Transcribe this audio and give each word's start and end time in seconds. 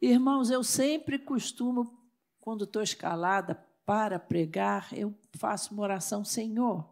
Irmãos, 0.00 0.48
eu 0.48 0.62
sempre 0.62 1.18
costumo, 1.18 1.98
quando 2.40 2.64
estou 2.64 2.82
escalada 2.82 3.56
para 3.84 4.18
pregar, 4.18 4.92
eu 4.92 5.12
faço 5.36 5.74
uma 5.74 5.82
oração, 5.82 6.24
Senhor, 6.24 6.88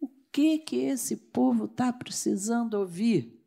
o 0.00 0.08
que 0.32 0.58
que 0.58 0.76
esse 0.76 1.16
povo 1.16 1.66
está 1.66 1.92
precisando 1.92 2.74
ouvir? 2.74 3.38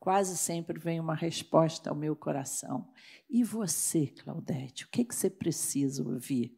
Quase 0.00 0.36
sempre 0.38 0.78
vem 0.78 0.98
uma 0.98 1.14
resposta 1.14 1.90
ao 1.90 1.96
meu 1.96 2.16
coração. 2.16 2.90
E 3.28 3.44
você, 3.44 4.06
Claudete, 4.06 4.84
o 4.84 4.88
que, 4.88 5.04
que 5.04 5.14
você 5.14 5.28
precisa 5.28 6.02
ouvir? 6.02 6.56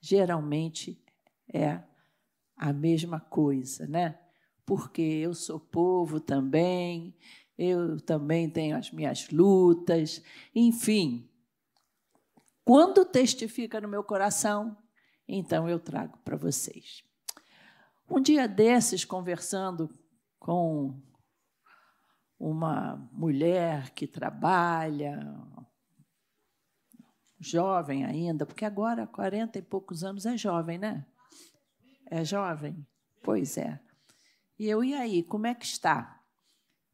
Geralmente 0.00 1.02
é 1.52 1.82
a 2.56 2.72
mesma 2.72 3.20
coisa, 3.20 3.86
né? 3.86 4.18
Porque 4.64 5.02
eu 5.02 5.34
sou 5.34 5.60
povo 5.60 6.20
também, 6.20 7.14
eu 7.58 8.00
também 8.00 8.48
tenho 8.48 8.76
as 8.76 8.92
minhas 8.92 9.28
lutas, 9.30 10.22
enfim. 10.54 11.28
Quando 12.64 13.04
testifica 13.04 13.80
no 13.80 13.88
meu 13.88 14.04
coração, 14.04 14.76
então 15.26 15.68
eu 15.68 15.80
trago 15.80 16.16
para 16.18 16.36
vocês. 16.36 17.02
Um 18.08 18.20
dia 18.20 18.46
desses, 18.46 19.04
conversando 19.04 19.90
com 20.38 21.02
uma 22.38 22.96
mulher 23.12 23.90
que 23.90 24.06
trabalha, 24.06 25.20
jovem 27.40 28.04
ainda, 28.04 28.46
porque 28.46 28.64
agora, 28.64 29.06
40 29.06 29.58
e 29.58 29.62
poucos 29.62 30.04
anos, 30.04 30.24
é 30.24 30.36
jovem, 30.36 30.78
né? 30.78 31.04
É 32.10 32.24
jovem? 32.24 32.86
Pois 33.22 33.58
é. 33.58 33.80
E 34.58 34.66
eu, 34.66 34.82
e 34.84 34.94
aí, 34.94 35.22
como 35.22 35.46
é 35.46 35.54
que 35.54 35.66
está? 35.66 36.17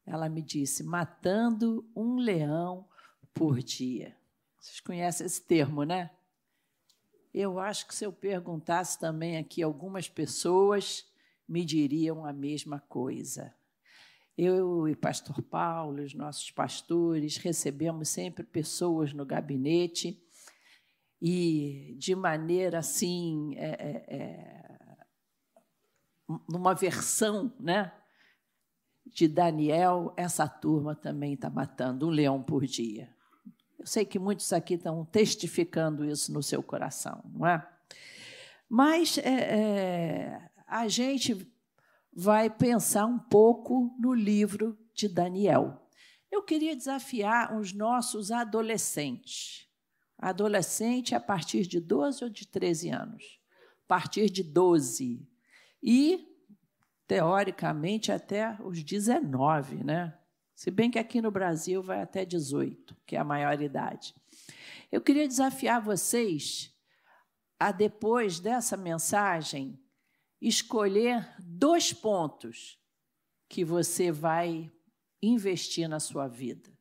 Ela 0.06 0.28
me 0.28 0.42
disse, 0.42 0.82
matando 0.82 1.88
um 1.94 2.16
leão 2.16 2.86
por 3.32 3.62
dia. 3.62 4.16
Vocês 4.58 4.80
conhecem 4.80 5.26
esse 5.26 5.42
termo, 5.42 5.84
né? 5.84 6.10
Eu 7.32 7.58
acho 7.58 7.86
que 7.86 7.94
se 7.94 8.04
eu 8.04 8.12
perguntasse 8.12 8.98
também 8.98 9.36
aqui, 9.36 9.62
algumas 9.62 10.08
pessoas 10.08 11.04
me 11.48 11.64
diriam 11.64 12.24
a 12.24 12.32
mesma 12.32 12.80
coisa. 12.80 13.54
Eu 14.36 14.88
e 14.88 14.96
pastor 14.96 15.42
Paulo, 15.42 16.02
os 16.02 16.14
nossos 16.14 16.50
pastores, 16.50 17.36
recebemos 17.36 18.08
sempre 18.08 18.44
pessoas 18.44 19.12
no 19.12 19.24
gabinete 19.24 20.20
e 21.20 21.94
de 21.98 22.14
maneira 22.14 22.78
assim, 22.78 23.54
é, 23.56 23.70
é, 23.70 24.16
é, 24.16 24.64
numa 26.48 26.74
versão, 26.74 27.52
né? 27.58 27.92
De 29.06 29.28
Daniel, 29.28 30.12
essa 30.16 30.48
turma 30.48 30.94
também 30.94 31.34
está 31.34 31.48
matando 31.50 32.08
um 32.08 32.10
leão 32.10 32.42
por 32.42 32.66
dia. 32.66 33.14
Eu 33.78 33.86
sei 33.86 34.04
que 34.04 34.18
muitos 34.18 34.52
aqui 34.52 34.74
estão 34.74 35.04
testificando 35.04 36.04
isso 36.04 36.32
no 36.32 36.42
seu 36.42 36.62
coração, 36.62 37.22
não 37.32 37.46
é? 37.46 37.68
Mas 38.68 39.18
é, 39.18 39.30
é 39.30 40.50
a 40.66 40.88
gente 40.88 41.46
vai 42.12 42.48
pensar 42.48 43.06
um 43.06 43.18
pouco 43.18 43.94
no 43.98 44.14
livro 44.14 44.78
de 44.94 45.08
Daniel. 45.08 45.80
Eu 46.30 46.42
queria 46.42 46.74
desafiar 46.74 47.56
os 47.56 47.72
nossos 47.72 48.30
adolescentes. 48.30 49.68
Adolescente 50.18 51.14
a 51.14 51.20
partir 51.20 51.66
de 51.66 51.80
12 51.80 52.24
ou 52.24 52.30
de 52.30 52.46
13 52.46 52.90
anos? 52.90 53.40
A 53.84 53.88
partir 53.88 54.30
de 54.30 54.42
12. 54.42 55.28
E, 55.82 56.26
teoricamente, 57.06 58.10
até 58.10 58.56
os 58.62 58.82
19, 58.82 59.84
né? 59.84 60.18
Se 60.54 60.70
bem 60.70 60.90
que 60.90 60.98
aqui 60.98 61.20
no 61.20 61.30
Brasil 61.30 61.82
vai 61.82 62.00
até 62.00 62.24
18, 62.24 62.96
que 63.06 63.16
é 63.16 63.18
a 63.18 63.24
maioridade. 63.24 64.14
Eu 64.90 65.00
queria 65.00 65.26
desafiar 65.26 65.82
vocês 65.82 66.72
a, 67.58 67.72
depois 67.72 68.38
dessa 68.38 68.76
mensagem, 68.76 69.80
escolher 70.40 71.34
dois 71.40 71.92
pontos 71.92 72.78
que 73.48 73.64
você 73.64 74.12
vai 74.12 74.70
investir 75.20 75.88
na 75.88 75.98
sua 75.98 76.28
vida. 76.28 76.72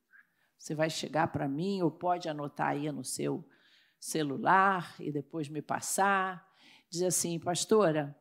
Você 0.58 0.76
vai 0.76 0.90
chegar 0.90 1.28
para 1.28 1.48
mim 1.48 1.82
ou 1.82 1.92
pode 1.92 2.30
anotar 2.30 2.70
aí 2.70 2.92
no 2.92 3.04
seu 3.04 3.48
celular 4.00 4.96
e 5.00 5.12
depois 5.12 5.50
me 5.50 5.62
passar, 5.62 6.46
dizer 6.90 7.08
assim, 7.08 7.40
pastora, 7.40 8.18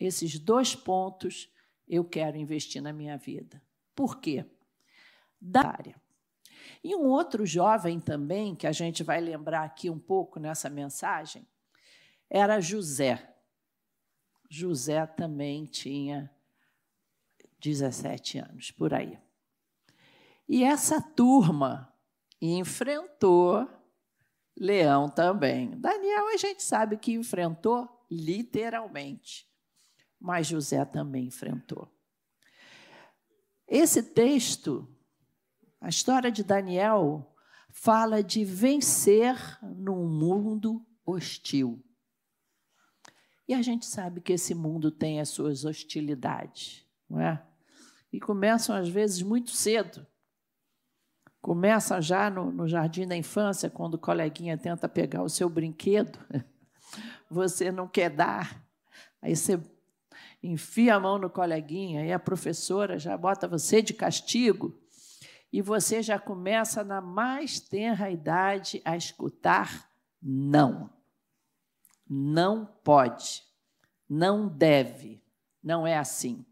esses 0.00 0.38
dois 0.38 0.74
pontos 0.74 1.52
eu 1.86 2.04
quero 2.04 2.36
investir 2.36 2.82
na 2.82 2.92
minha 2.92 3.16
vida. 3.16 3.62
Por 3.94 4.20
quê? 4.20 4.44
Da 5.40 5.60
área. 5.60 6.00
E 6.82 6.96
um 6.96 7.06
outro 7.06 7.44
jovem 7.44 8.00
também, 8.00 8.54
que 8.54 8.66
a 8.66 8.72
gente 8.72 9.02
vai 9.02 9.20
lembrar 9.20 9.64
aqui 9.64 9.90
um 9.90 9.98
pouco 9.98 10.40
nessa 10.40 10.70
mensagem, 10.70 11.46
era 12.28 12.60
José. 12.60 13.34
José 14.48 15.06
também 15.06 15.66
tinha 15.66 16.30
17 17.60 18.38
anos, 18.38 18.70
por 18.70 18.94
aí. 18.94 19.18
E 20.48 20.64
essa 20.64 21.00
turma 21.00 21.92
enfrentou 22.40 23.68
Leão 24.56 25.08
também. 25.08 25.70
Daniel 25.78 26.28
a 26.28 26.36
gente 26.36 26.62
sabe 26.62 26.98
que 26.98 27.12
enfrentou 27.12 27.88
literalmente, 28.10 29.49
mas 30.20 30.46
José 30.46 30.84
também 30.84 31.26
enfrentou. 31.26 31.88
Esse 33.66 34.02
texto, 34.02 34.86
a 35.80 35.88
história 35.88 36.30
de 36.30 36.42
Daniel, 36.42 37.34
fala 37.70 38.22
de 38.22 38.44
vencer 38.44 39.36
num 39.62 40.06
mundo 40.06 40.84
hostil. 41.06 41.82
E 43.48 43.54
a 43.54 43.62
gente 43.62 43.86
sabe 43.86 44.20
que 44.20 44.32
esse 44.32 44.54
mundo 44.54 44.90
tem 44.90 45.20
as 45.20 45.28
suas 45.28 45.64
hostilidades, 45.64 46.84
não 47.08 47.20
é? 47.20 47.44
E 48.12 48.20
começam, 48.20 48.74
às 48.74 48.88
vezes, 48.88 49.22
muito 49.22 49.50
cedo. 49.52 50.06
Começa 51.40 52.00
já 52.00 52.28
no, 52.28 52.52
no 52.52 52.68
jardim 52.68 53.06
da 53.06 53.16
infância, 53.16 53.70
quando 53.70 53.94
o 53.94 53.98
coleguinha 53.98 54.58
tenta 54.58 54.88
pegar 54.88 55.22
o 55.22 55.28
seu 55.28 55.48
brinquedo, 55.48 56.18
você 57.30 57.72
não 57.72 57.88
quer 57.88 58.10
dar, 58.10 58.64
aí 59.22 59.34
você 59.34 59.60
enfia 60.42 60.94
a 60.94 61.00
mão 61.00 61.18
no 61.18 61.28
coleguinha 61.28 62.04
e 62.04 62.12
a 62.12 62.18
professora 62.18 62.98
já 62.98 63.16
bota 63.16 63.46
você 63.46 63.82
de 63.82 63.92
castigo 63.92 64.78
e 65.52 65.60
você 65.60 66.02
já 66.02 66.18
começa 66.18 66.84
na 66.84 67.00
mais 67.00 67.60
tenra 67.60 68.10
idade 68.10 68.80
a 68.84 68.96
escutar 68.96 69.90
não. 70.22 70.90
Não 72.08 72.66
pode, 72.82 73.42
não 74.08 74.48
deve, 74.48 75.22
não 75.62 75.86
é 75.86 75.96
assim. 75.96 76.44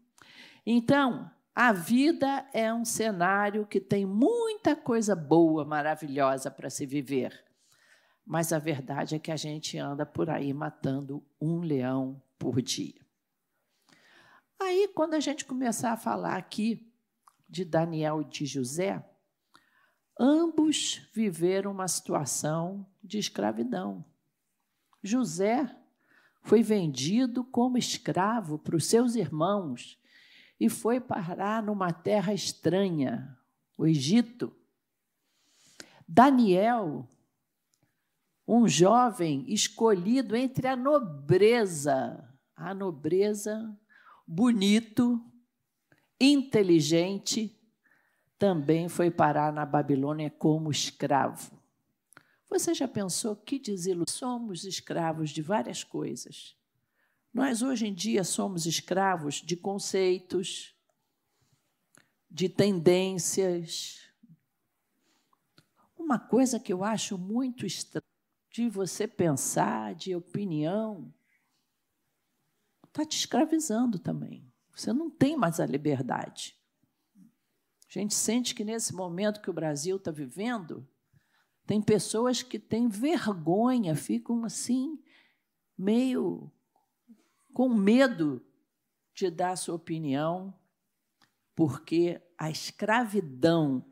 Então, 0.65 1.29
a 1.53 1.73
vida 1.73 2.47
é 2.53 2.73
um 2.73 2.85
cenário 2.85 3.65
que 3.65 3.81
tem 3.81 4.05
muita 4.05 4.75
coisa 4.75 5.15
boa, 5.15 5.65
maravilhosa 5.65 6.49
para 6.49 6.69
se 6.69 6.85
viver. 6.85 7.43
Mas 8.25 8.53
a 8.53 8.59
verdade 8.59 9.15
é 9.15 9.19
que 9.19 9.31
a 9.31 9.35
gente 9.35 9.77
anda 9.77 10.05
por 10.05 10.29
aí 10.29 10.53
matando 10.53 11.23
um 11.41 11.59
leão 11.59 12.21
por 12.37 12.61
dia. 12.61 13.08
Aí, 14.61 14.89
quando 14.93 15.13
a 15.13 15.19
gente 15.21 15.45
começar 15.45 15.93
a 15.93 15.97
falar 15.97 16.35
aqui 16.35 16.91
de 17.47 17.63
Daniel 17.63 18.21
e 18.21 18.25
de 18.25 18.45
José, 18.45 19.03
ambos 20.19 21.09
viveram 21.13 21.71
uma 21.71 21.87
situação 21.87 22.85
de 23.01 23.17
escravidão. 23.17 24.03
José 25.01 25.73
foi 26.43 26.61
vendido 26.61 27.43
como 27.43 27.77
escravo 27.77 28.59
para 28.59 28.75
os 28.75 28.85
seus 28.85 29.15
irmãos 29.15 29.97
e 30.59 30.67
foi 30.67 30.99
parar 30.99 31.63
numa 31.63 31.93
terra 31.93 32.33
estranha, 32.33 33.37
o 33.77 33.87
Egito. 33.87 34.53
Daniel, 36.05 37.07
um 38.45 38.67
jovem 38.67 39.45
escolhido 39.47 40.35
entre 40.35 40.67
a 40.67 40.75
nobreza, 40.75 42.27
a 42.55 42.73
nobreza, 42.73 43.79
bonito, 44.31 45.19
inteligente, 46.21 47.59
também 48.37 48.87
foi 48.87 49.09
parar 49.09 49.51
na 49.51 49.65
Babilônia 49.65 50.29
como 50.29 50.69
escravo. 50.69 51.59
Você 52.47 52.75
já 52.75 52.87
pensou 52.87 53.35
que 53.35 53.57
desilusão? 53.57 54.05
Somos 54.07 54.65
escravos 54.65 55.31
de 55.31 55.41
várias 55.41 55.83
coisas. 55.83 56.55
Nós, 57.33 57.63
hoje 57.63 57.87
em 57.87 57.93
dia, 57.93 58.23
somos 58.23 58.67
escravos 58.67 59.35
de 59.35 59.57
conceitos, 59.57 60.75
de 62.29 62.47
tendências. 62.47 63.99
Uma 65.97 66.19
coisa 66.19 66.59
que 66.59 66.71
eu 66.71 66.83
acho 66.83 67.17
muito 67.17 67.65
estranha 67.65 68.03
de 68.51 68.69
você 68.69 69.07
pensar, 69.07 69.95
de 69.95 70.15
opinião, 70.15 71.11
está 72.89 73.05
te 73.05 73.17
escravizando 73.17 73.97
também. 73.97 74.51
Você 74.75 74.91
não 74.93 75.09
tem 75.09 75.37
mais 75.37 75.59
a 75.59 75.65
liberdade. 75.65 76.55
A 77.15 77.91
gente 77.91 78.13
sente 78.13 78.53
que 78.53 78.63
nesse 78.63 78.93
momento 78.93 79.41
que 79.41 79.49
o 79.49 79.53
Brasil 79.53 79.97
está 79.97 80.11
vivendo, 80.11 80.87
Tem 81.69 81.79
pessoas 81.79 82.41
que 82.41 82.57
têm 82.57 82.89
vergonha, 82.89 83.95
ficam 83.95 84.43
assim, 84.43 84.99
meio 85.77 86.51
com 87.53 87.69
medo 87.69 88.43
de 89.13 89.29
dar 89.29 89.55
sua 89.55 89.75
opinião, 89.75 90.51
porque 91.55 92.19
a 92.39 92.49
escravidão 92.49 93.85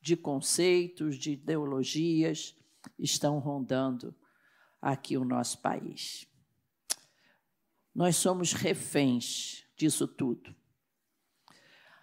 de 0.00 0.16
conceitos, 0.16 1.18
de 1.18 1.32
ideologias 1.32 2.56
estão 2.98 3.38
rondando 3.38 4.14
aqui 4.80 5.18
o 5.18 5.24
nosso 5.26 5.60
país. 5.60 6.26
Nós 7.94 8.16
somos 8.16 8.52
reféns 8.52 9.64
disso 9.76 10.06
tudo. 10.08 10.54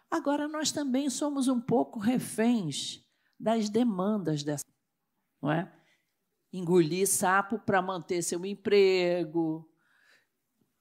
Agora, 0.10 0.48
nós 0.48 0.72
também 0.72 1.10
somos 1.10 1.48
um 1.48 1.60
pouco 1.60 2.00
reféns 2.00 3.04
das 3.40 3.70
demandas 3.70 4.44
dessa, 4.44 4.66
não 5.42 5.52
é? 5.52 5.72
Engolir 6.52 7.08
sapo 7.08 7.60
para 7.60 7.82
manter 7.82 8.24
seu 8.24 8.44
emprego. 8.46 9.70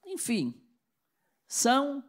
Enfim, 0.04 0.66
são 1.46 2.02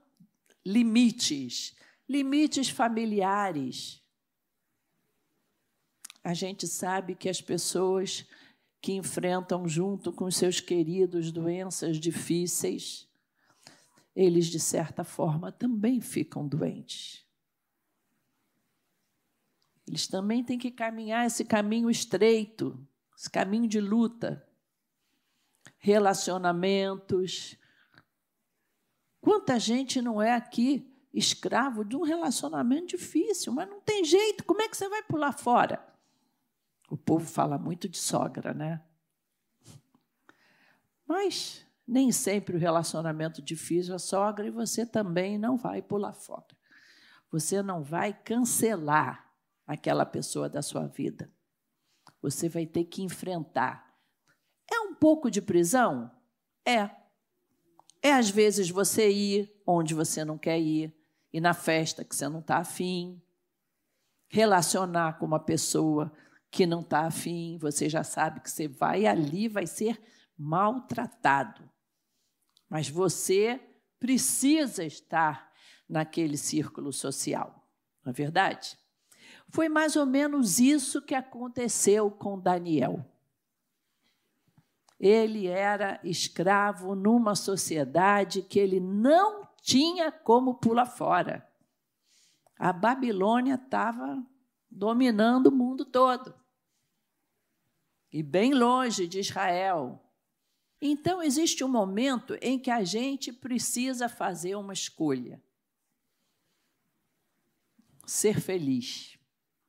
limites, 0.65 1.75
limites 2.07 2.69
familiares. 2.69 4.01
A 6.23 6.33
gente 6.33 6.67
sabe 6.67 7.15
que 7.15 7.29
as 7.29 7.41
pessoas 7.41 8.25
que 8.81 8.93
enfrentam 8.93 9.67
junto 9.67 10.11
com 10.11 10.29
seus 10.31 10.59
queridos 10.59 11.31
doenças 11.31 11.99
difíceis, 11.99 13.07
eles, 14.15 14.47
de 14.47 14.59
certa 14.59 15.03
forma, 15.03 15.51
também 15.51 16.01
ficam 16.01 16.47
doentes. 16.47 17.25
Eles 19.87 20.07
também 20.07 20.43
têm 20.43 20.57
que 20.57 20.71
caminhar 20.71 21.25
esse 21.25 21.43
caminho 21.43 21.89
estreito, 21.89 22.87
esse 23.17 23.29
caminho 23.29 23.67
de 23.67 23.81
luta. 23.81 24.45
Relacionamentos. 25.77 27.57
Quanta 29.21 29.59
gente 29.59 30.01
não 30.01 30.21
é 30.21 30.33
aqui 30.33 30.89
escravo 31.13 31.83
de 31.83 31.95
um 31.95 32.03
relacionamento 32.03 32.97
difícil, 32.97 33.51
mas 33.51 33.67
não 33.67 33.81
tem 33.81 34.03
jeito, 34.03 34.43
como 34.43 34.61
é 34.61 34.67
que 34.67 34.77
você 34.77 34.87
vai 34.87 35.01
pular 35.03 35.31
fora? 35.31 35.88
O 36.89 36.97
povo 36.97 37.25
fala 37.25 37.57
muito 37.57 37.87
de 37.87 37.97
sogra, 37.97 38.53
né? 38.53 38.81
Mas 41.07 41.65
nem 41.87 42.11
sempre 42.11 42.55
o 42.55 42.59
relacionamento 42.59 43.41
difícil 43.41 43.95
é 43.95 43.99
sogra 43.99 44.45
e 44.45 44.51
você 44.51 44.85
também 44.85 45.37
não 45.37 45.57
vai 45.57 45.81
pular 45.81 46.13
fora. 46.13 46.55
Você 47.31 47.61
não 47.61 47.83
vai 47.83 48.13
cancelar 48.13 49.31
aquela 49.65 50.05
pessoa 50.05 50.49
da 50.49 50.61
sua 50.61 50.87
vida. 50.87 51.31
Você 52.21 52.49
vai 52.49 52.65
ter 52.65 52.85
que 52.85 53.01
enfrentar. 53.01 53.95
É 54.71 54.79
um 54.81 54.93
pouco 54.93 55.29
de 55.31 55.41
prisão? 55.41 56.11
É. 56.65 56.89
É 58.01 58.13
às 58.13 58.29
vezes 58.29 58.69
você 58.69 59.09
ir 59.09 59.61
onde 59.65 59.93
você 59.93 60.23
não 60.23 60.37
quer 60.37 60.59
ir, 60.59 60.95
ir 61.33 61.39
na 61.39 61.53
festa 61.53 62.03
que 62.03 62.15
você 62.15 62.27
não 62.29 62.39
está 62.39 62.57
afim, 62.57 63.21
relacionar 64.27 65.17
com 65.17 65.25
uma 65.25 65.39
pessoa 65.39 66.11
que 66.51 66.65
não 66.65 66.81
está 66.81 67.05
afim, 67.05 67.57
você 67.59 67.87
já 67.87 68.03
sabe 68.03 68.39
que 68.39 68.49
você 68.49 68.67
vai 68.67 69.05
ali, 69.05 69.47
vai 69.47 69.67
ser 69.67 70.01
maltratado. 70.37 71.69
Mas 72.69 72.89
você 72.89 73.59
precisa 73.99 74.83
estar 74.83 75.51
naquele 75.87 76.37
círculo 76.37 76.93
social, 76.93 77.67
não 78.03 78.11
é 78.11 78.13
verdade? 78.13 78.77
Foi 79.49 79.67
mais 79.67 79.95
ou 79.95 80.05
menos 80.05 80.59
isso 80.59 81.01
que 81.01 81.15
aconteceu 81.15 82.09
com 82.11 82.39
Daniel. 82.39 83.03
Ele 84.99 85.47
era 85.47 85.99
escravo 86.03 86.93
numa 86.93 87.33
sociedade 87.33 88.41
que 88.41 88.59
ele 88.59 88.79
não 88.79 89.47
tinha 89.61 90.11
como 90.11 90.55
pular 90.55 90.85
fora. 90.85 91.47
A 92.57 92.73
Babilônia 92.73 93.55
estava 93.55 94.21
dominando 94.79 95.47
o 95.47 95.51
mundo 95.51 95.83
todo. 95.83 96.33
E 98.11 98.23
bem 98.23 98.53
longe 98.53 99.07
de 99.07 99.19
Israel. 99.19 100.01
Então, 100.81 101.21
existe 101.21 101.63
um 101.63 101.67
momento 101.67 102.37
em 102.41 102.57
que 102.57 102.71
a 102.71 102.83
gente 102.83 103.33
precisa 103.33 104.07
fazer 104.07 104.55
uma 104.55 104.71
escolha. 104.71 105.43
Ser 108.05 108.39
feliz. 108.39 109.19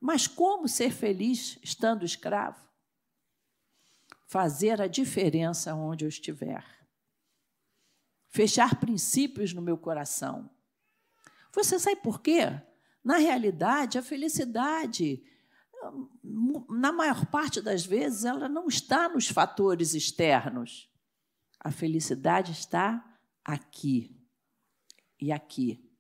Mas 0.01 0.29
como 0.29 0.69
ser 0.69 0.93
feliz 0.93 1.59
estando 1.61 2.05
escravo? 2.05 2.71
Fazer 4.27 4.81
a 4.81 4.87
diferença 4.87 5.75
onde 5.75 6.05
eu 6.05 6.09
estiver. 6.09 6.65
Fechar 8.29 8.79
princípios 8.79 9.53
no 9.53 9.61
meu 9.61 9.77
coração. 9.77 10.49
Você 11.53 11.81
sabe 11.81 12.01
por 12.01 12.23
quê? 12.23 12.63
Na 13.03 13.17
realidade, 13.17 13.99
a 13.99 14.03
felicidade, 14.03 15.23
na 16.69 16.93
maior 16.93 17.27
parte 17.27 17.61
das 17.61 17.85
vezes, 17.85 18.25
ela 18.25 18.49
não 18.49 18.69
está 18.69 19.09
nos 19.09 19.29
fatores 19.29 19.95
externos. 19.95 20.91
A 21.59 21.71
felicidade 21.71 22.53
está 22.53 23.05
aqui 23.45 24.17
e 25.21 25.33
aqui. 25.33 25.91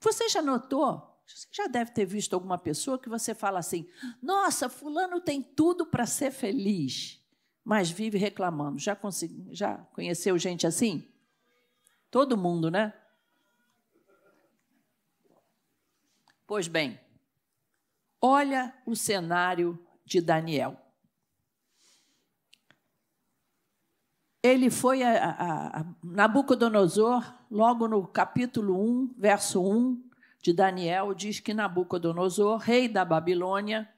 Você 0.00 0.28
já 0.28 0.42
notou? 0.42 1.16
Você 1.26 1.48
já 1.50 1.66
deve 1.66 1.90
ter 1.90 2.04
visto 2.04 2.34
alguma 2.34 2.58
pessoa 2.58 2.98
que 2.98 3.08
você 3.08 3.34
fala 3.34 3.58
assim: 3.58 3.88
nossa, 4.22 4.68
Fulano 4.68 5.20
tem 5.20 5.42
tudo 5.42 5.86
para 5.86 6.06
ser 6.06 6.30
feliz, 6.30 7.20
mas 7.64 7.90
vive 7.90 8.16
reclamando. 8.18 8.78
Já, 8.78 8.94
consegui, 8.94 9.48
já 9.52 9.78
conheceu 9.92 10.38
gente 10.38 10.66
assim? 10.66 11.12
Todo 12.10 12.36
mundo, 12.36 12.70
né? 12.70 12.94
Pois 16.46 16.68
bem, 16.68 17.00
olha 18.20 18.72
o 18.86 18.94
cenário 18.94 19.84
de 20.04 20.20
Daniel. 20.20 20.80
Ele 24.40 24.70
foi 24.70 25.02
a, 25.02 25.30
a, 25.80 25.94
Nabucodonosor, 26.04 27.36
logo 27.50 27.88
no 27.88 28.06
capítulo 28.06 28.80
1, 28.80 29.14
verso 29.18 29.60
1 29.60 30.08
de 30.40 30.52
Daniel, 30.52 31.12
diz 31.12 31.40
que 31.40 31.52
Nabucodonosor, 31.52 32.58
rei 32.58 32.88
da 32.88 33.04
Babilônia, 33.04 33.92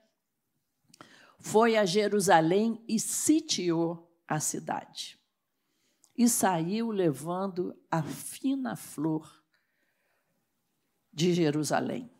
foi 1.39 1.77
a 1.77 1.85
Jerusalém 1.85 2.83
e 2.89 2.99
sitiou 2.99 4.11
a 4.27 4.41
cidade. 4.41 5.19
E 6.17 6.27
saiu 6.27 6.91
levando 6.91 7.79
a 7.91 8.03
fina 8.03 8.75
flor 8.75 9.45
de 11.13 11.35
Jerusalém. 11.35 12.11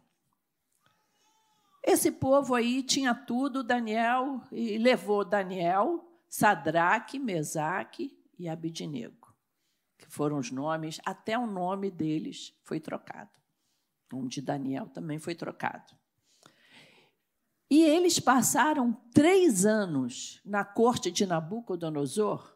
Esse 1.91 2.13
povo 2.13 2.55
aí 2.55 2.83
tinha 2.83 3.15
tudo, 3.15 3.63
Daniel, 3.63 4.43
e 4.53 4.77
levou 4.77 5.25
Daniel, 5.25 6.07
Sadraque, 6.29 7.19
Mesaque 7.19 8.15
e 8.39 8.47
Abidinego, 8.47 9.35
que 9.97 10.07
foram 10.07 10.37
os 10.37 10.51
nomes, 10.51 11.01
até 11.03 11.39
o 11.39 11.47
nome 11.47 11.91
deles 11.91 12.55
foi 12.63 12.79
trocado. 12.79 13.31
O 14.13 14.17
nome 14.17 14.29
de 14.29 14.43
Daniel 14.43 14.87
também 14.89 15.19
foi 15.19 15.35
trocado. 15.35 15.97
E 17.71 17.83
eles 17.83 18.21
passaram 18.21 18.93
três 19.15 19.65
anos 19.65 20.43
na 20.45 20.67
corte 20.67 21.11
de 21.11 21.25
Nabucodonosor 21.25 22.55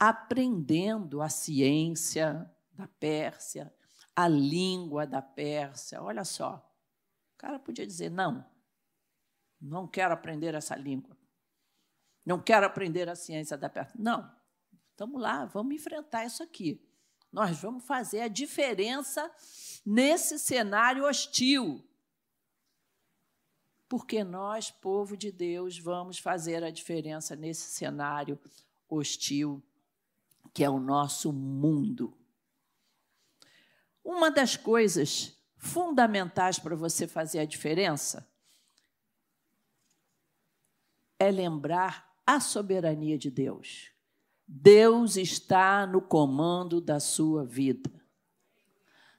aprendendo 0.00 1.22
a 1.22 1.28
ciência 1.28 2.50
da 2.72 2.88
Pérsia, 2.88 3.72
a 4.16 4.26
língua 4.26 5.06
da 5.06 5.22
Pérsia. 5.22 6.02
Olha 6.02 6.24
só, 6.24 6.67
o 7.38 7.40
cara 7.40 7.56
podia 7.56 7.86
dizer: 7.86 8.10
não, 8.10 8.44
não 9.60 9.86
quero 9.86 10.12
aprender 10.12 10.54
essa 10.54 10.74
língua. 10.74 11.16
Não 12.26 12.42
quero 12.42 12.66
aprender 12.66 13.08
a 13.08 13.14
ciência 13.14 13.56
da 13.56 13.68
perna. 13.70 13.92
Não, 13.96 14.36
estamos 14.90 15.22
lá, 15.22 15.44
vamos 15.44 15.76
enfrentar 15.76 16.24
isso 16.24 16.42
aqui. 16.42 16.84
Nós 17.32 17.56
vamos 17.60 17.84
fazer 17.84 18.22
a 18.22 18.28
diferença 18.28 19.30
nesse 19.86 20.36
cenário 20.36 21.04
hostil. 21.04 21.88
Porque 23.88 24.24
nós, 24.24 24.72
povo 24.72 25.16
de 25.16 25.30
Deus, 25.30 25.78
vamos 25.78 26.18
fazer 26.18 26.64
a 26.64 26.70
diferença 26.70 27.36
nesse 27.36 27.70
cenário 27.70 28.36
hostil 28.88 29.62
que 30.52 30.64
é 30.64 30.68
o 30.68 30.80
nosso 30.80 31.32
mundo. 31.32 32.12
Uma 34.02 34.28
das 34.28 34.56
coisas 34.56 35.37
fundamentais 35.58 36.58
para 36.58 36.74
você 36.74 37.06
fazer 37.06 37.40
a 37.40 37.44
diferença 37.44 38.26
é 41.18 41.30
lembrar 41.30 42.10
a 42.24 42.40
soberania 42.40 43.18
de 43.18 43.30
Deus. 43.30 43.92
Deus 44.46 45.16
está 45.16 45.86
no 45.86 46.00
comando 46.00 46.80
da 46.80 46.98
sua 47.00 47.44
vida. 47.44 47.90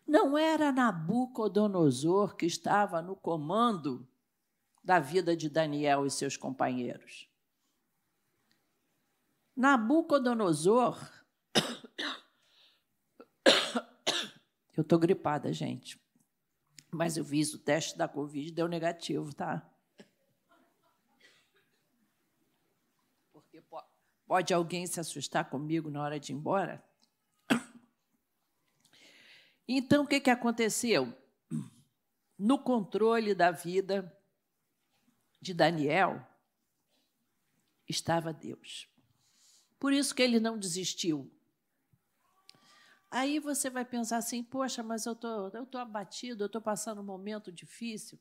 Não 0.07 0.35
era 0.37 0.71
Nabucodonosor 0.71 2.35
que 2.35 2.47
estava 2.47 3.01
no 3.01 3.15
comando 3.15 4.07
da 4.83 4.99
vida 4.99 5.37
de 5.37 5.49
Daniel 5.49 6.05
e 6.05 6.09
seus 6.09 6.35
companheiros. 6.35 7.29
Nabucodonosor. 9.55 10.97
Eu 14.75 14.81
estou 14.81 14.97
gripada, 14.97 15.51
gente. 15.51 15.99
Mas 16.91 17.17
eu 17.17 17.23
fiz 17.23 17.53
o 17.53 17.59
teste 17.59 17.97
da 17.97 18.07
Covid 18.07 18.51
deu 18.51 18.67
negativo, 18.67 19.33
tá? 19.33 19.67
Porque 23.31 23.61
pode 24.25 24.53
alguém 24.53 24.87
se 24.87 24.99
assustar 24.99 25.49
comigo 25.49 25.89
na 25.89 26.01
hora 26.01 26.19
de 26.19 26.31
ir 26.31 26.35
embora? 26.35 26.83
Então, 29.71 30.03
o 30.03 30.07
que, 30.07 30.19
que 30.19 30.31
aconteceu? 30.31 31.15
No 32.35 32.57
controle 32.57 33.35
da 33.35 33.51
vida 33.51 34.11
de 35.39 35.53
Daniel 35.53 36.25
estava 37.87 38.33
Deus. 38.33 38.89
Por 39.79 39.93
isso 39.93 40.15
que 40.15 40.23
ele 40.23 40.39
não 40.39 40.57
desistiu. 40.57 41.31
Aí 43.11 43.39
você 43.39 43.69
vai 43.69 43.85
pensar 43.85 44.17
assim: 44.17 44.43
poxa, 44.43 44.83
mas 44.83 45.05
eu 45.05 45.15
tô, 45.15 45.47
estou 45.47 45.65
tô 45.65 45.77
abatido, 45.77 46.43
eu 46.43 46.47
estou 46.47 46.61
passando 46.61 47.01
um 47.01 47.03
momento 47.03 47.51
difícil. 47.51 48.19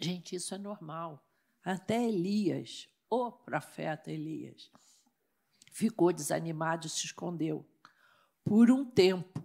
Gente, 0.00 0.36
isso 0.36 0.54
é 0.54 0.58
normal. 0.58 1.24
Até 1.64 2.04
Elias, 2.04 2.88
o 3.08 3.30
profeta 3.30 4.10
Elias, 4.10 4.70
ficou 5.72 6.12
desanimado 6.12 6.86
e 6.86 6.90
se 6.90 7.06
escondeu 7.06 7.66
por 8.44 8.70
um 8.70 8.84
tempo. 8.84 9.42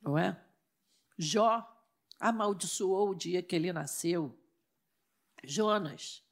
Não 0.00 0.18
é? 0.18 0.42
Jó 1.18 1.72
amaldiçoou 2.18 3.10
o 3.10 3.14
dia 3.14 3.42
que 3.42 3.54
ele 3.54 3.72
nasceu. 3.72 4.38
Jonas. 5.44 6.22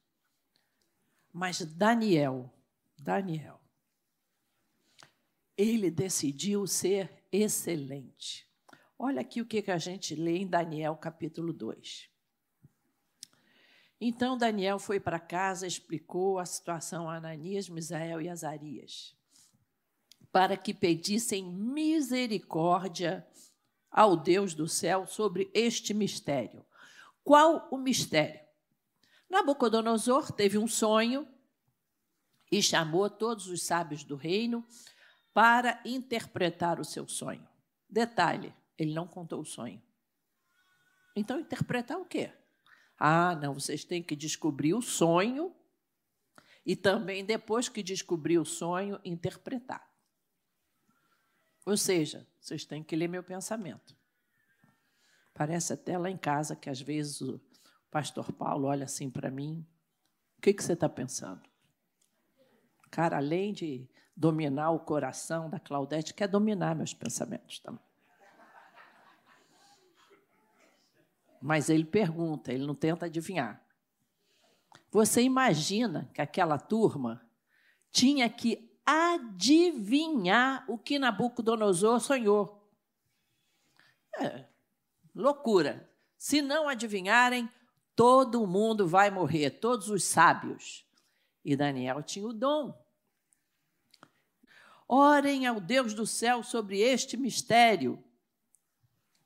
Mas 1.31 1.61
Daniel 1.65 2.51
Daniel. 2.97 3.61
Ele 5.57 5.89
decidiu 5.89 6.67
ser 6.67 7.25
excelente. 7.31 8.45
Olha 8.97 9.21
aqui 9.21 9.41
o 9.41 9.45
que 9.45 9.69
a 9.69 9.77
gente 9.77 10.15
lê 10.15 10.37
em 10.37 10.47
Daniel 10.47 10.95
capítulo 10.95 11.53
2. 11.53 12.09
Então 13.99 14.37
Daniel 14.37 14.77
foi 14.77 14.99
para 14.99 15.19
casa, 15.19 15.65
explicou 15.65 16.39
a 16.39 16.45
situação 16.45 17.09
a 17.09 17.15
Ananias, 17.15 17.69
Misael 17.69 18.21
e 18.21 18.29
Azarias, 18.29 19.15
para 20.31 20.57
que 20.57 20.73
pedissem 20.73 21.49
misericórdia 21.49 23.25
ao 23.89 24.17
Deus 24.17 24.53
do 24.53 24.67
céu 24.67 25.07
sobre 25.07 25.49
este 25.53 25.93
mistério. 25.93 26.65
Qual 27.23 27.67
o 27.71 27.77
mistério? 27.77 28.41
Nabucodonosor 29.29 30.31
teve 30.31 30.57
um 30.57 30.67
sonho 30.67 31.27
e 32.51 32.61
chamou 32.61 33.09
todos 33.09 33.47
os 33.47 33.63
sábios 33.63 34.03
do 34.03 34.15
reino 34.15 34.65
para 35.35 35.81
interpretar 35.83 36.79
o 36.79 36.85
seu 36.85 37.05
sonho. 37.09 37.45
Detalhe: 37.89 38.55
ele 38.77 38.93
não 38.93 39.05
contou 39.05 39.41
o 39.41 39.45
sonho. 39.45 39.83
Então, 41.13 41.37
interpretar 41.37 41.99
o 41.99 42.05
quê? 42.05 42.31
Ah, 42.97 43.35
não, 43.35 43.53
vocês 43.53 43.83
têm 43.83 44.01
que 44.01 44.15
descobrir 44.15 44.73
o 44.73 44.81
sonho 44.81 45.53
e 46.65 46.73
também, 46.73 47.25
depois 47.25 47.67
que 47.67 47.83
descobrir 47.83 48.39
o 48.39 48.45
sonho, 48.45 48.99
interpretar. 49.03 49.85
Ou 51.65 51.75
seja, 51.75 52.25
vocês 52.39 52.63
têm 52.63 52.81
que 52.81 52.95
ler 52.95 53.09
meu 53.09 53.23
pensamento. 53.23 53.95
Parece 55.33 55.73
até 55.73 55.97
lá 55.97 56.09
em 56.09 56.17
casa 56.17 56.55
que 56.55 56.69
às 56.69 56.79
vezes 56.79 57.19
o 57.19 57.41
pastor 57.91 58.31
Paulo 58.31 58.67
olha 58.67 58.85
assim 58.85 59.09
para 59.09 59.29
mim: 59.29 59.67
o 60.37 60.41
que, 60.41 60.53
que 60.53 60.63
você 60.63 60.73
está 60.73 60.87
pensando? 60.87 61.43
Cara, 62.89 63.17
além 63.17 63.51
de 63.51 63.89
dominar 64.15 64.71
o 64.71 64.79
coração 64.79 65.49
da 65.49 65.59
Claudete, 65.59 66.13
quer 66.13 66.27
dominar 66.27 66.75
meus 66.75 66.93
pensamentos 66.93 67.59
também. 67.59 67.83
Mas 71.41 71.69
ele 71.69 71.85
pergunta, 71.85 72.51
ele 72.51 72.65
não 72.65 72.73
tenta 72.73 73.05
adivinhar. 73.05 73.61
Você 74.89 75.21
imagina 75.21 76.09
que 76.13 76.21
aquela 76.21 76.57
turma 76.57 77.21
tinha 77.91 78.29
que 78.29 78.73
adivinhar 78.85 80.63
o 80.67 80.77
que 80.77 80.97
Nabucodonosor 80.97 81.99
sonhou. 81.99 82.67
É, 84.17 84.45
loucura. 85.13 85.89
Se 86.17 86.41
não 86.41 86.69
adivinharem, 86.69 87.49
todo 87.95 88.47
mundo 88.47 88.87
vai 88.87 89.11
morrer, 89.11 89.51
todos 89.51 89.89
os 89.89 90.03
sábios. 90.03 90.85
E 91.43 91.55
Daniel 91.55 92.01
tinha 92.01 92.25
o 92.25 92.33
dom. 92.33 92.84
Orem 94.87 95.47
ao 95.47 95.59
Deus 95.59 95.93
do 95.93 96.05
céu 96.05 96.43
sobre 96.43 96.79
este 96.79 97.17
mistério, 97.17 98.03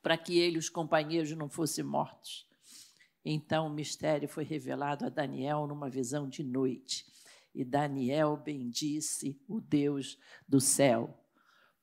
para 0.02 0.18
que 0.18 0.38
ele 0.38 0.56
e 0.56 0.60
os 0.60 0.70
companheiros 0.70 1.32
não 1.32 1.50
fossem 1.50 1.84
mortos. 1.84 2.48
Então 3.26 3.68
o 3.68 3.74
mistério 3.74 4.30
foi 4.30 4.46
revelado 4.46 5.06
a 5.06 5.10
Daniel 5.10 5.68
numa 5.68 5.90
visão 5.90 6.28
de 6.28 6.44
noite. 6.44 7.06
E 7.54 7.66
Daniel 7.66 8.38
bendisse 8.38 9.42
o 9.48 9.60
Deus 9.60 10.18
do 10.48 10.62
céu, 10.62 11.20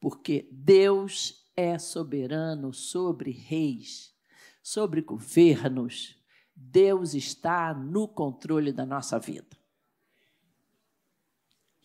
porque 0.01 0.49
Deus 0.51 1.51
é 1.55 1.79
soberano 1.79 2.73
sobre 2.73 3.31
reis, 3.31 4.15
sobre 4.63 5.03
governos. 5.03 6.17
Deus 6.55 7.13
está 7.13 7.75
no 7.75 8.09
controle 8.09 8.73
da 8.73 8.87
nossa 8.87 9.19
vida. 9.19 9.66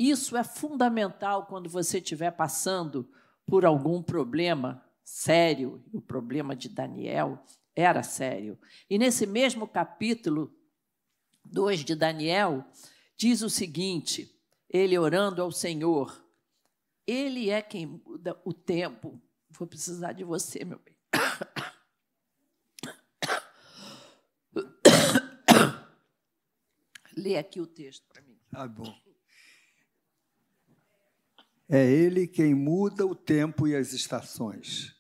Isso 0.02 0.36
é 0.36 0.44
fundamental 0.44 1.46
quando 1.46 1.70
você 1.70 2.00
estiver 2.00 2.32
passando 2.32 3.08
por 3.46 3.64
algum 3.64 4.02
problema 4.02 4.84
sério. 5.04 5.86
O 5.94 6.02
problema 6.02 6.56
de 6.56 6.70
Daniel 6.70 7.46
era 7.76 8.02
sério. 8.02 8.58
E 8.90 8.98
nesse 8.98 9.28
mesmo 9.28 9.68
capítulo 9.68 10.52
2 11.46 11.86
de 11.86 11.94
Daniel, 11.94 12.66
diz 13.16 13.44
o 13.44 13.50
seguinte: 13.50 14.36
ele 14.68 14.98
orando 14.98 15.40
ao 15.40 15.52
Senhor, 15.52 16.26
ele 17.06 17.52
é 17.52 17.62
quem 17.62 17.86
muda 17.86 18.42
o 18.44 18.52
tempo. 18.52 19.22
Vou 19.52 19.68
precisar 19.68 20.14
de 20.14 20.24
você, 20.24 20.66
meu 20.66 20.80
bem. 20.80 20.98
Lê 27.16 27.38
aqui 27.38 27.62
o 27.62 27.68
texto 27.68 28.04
para 28.08 28.24
mim. 28.24 28.40
Tá 28.50 28.68
bom. 28.68 29.11
É 31.74 31.90
Ele 31.90 32.28
quem 32.28 32.54
muda 32.54 33.06
o 33.06 33.16
tempo 33.16 33.66
e 33.66 33.78
as 33.78 33.94
estações. 33.94 34.94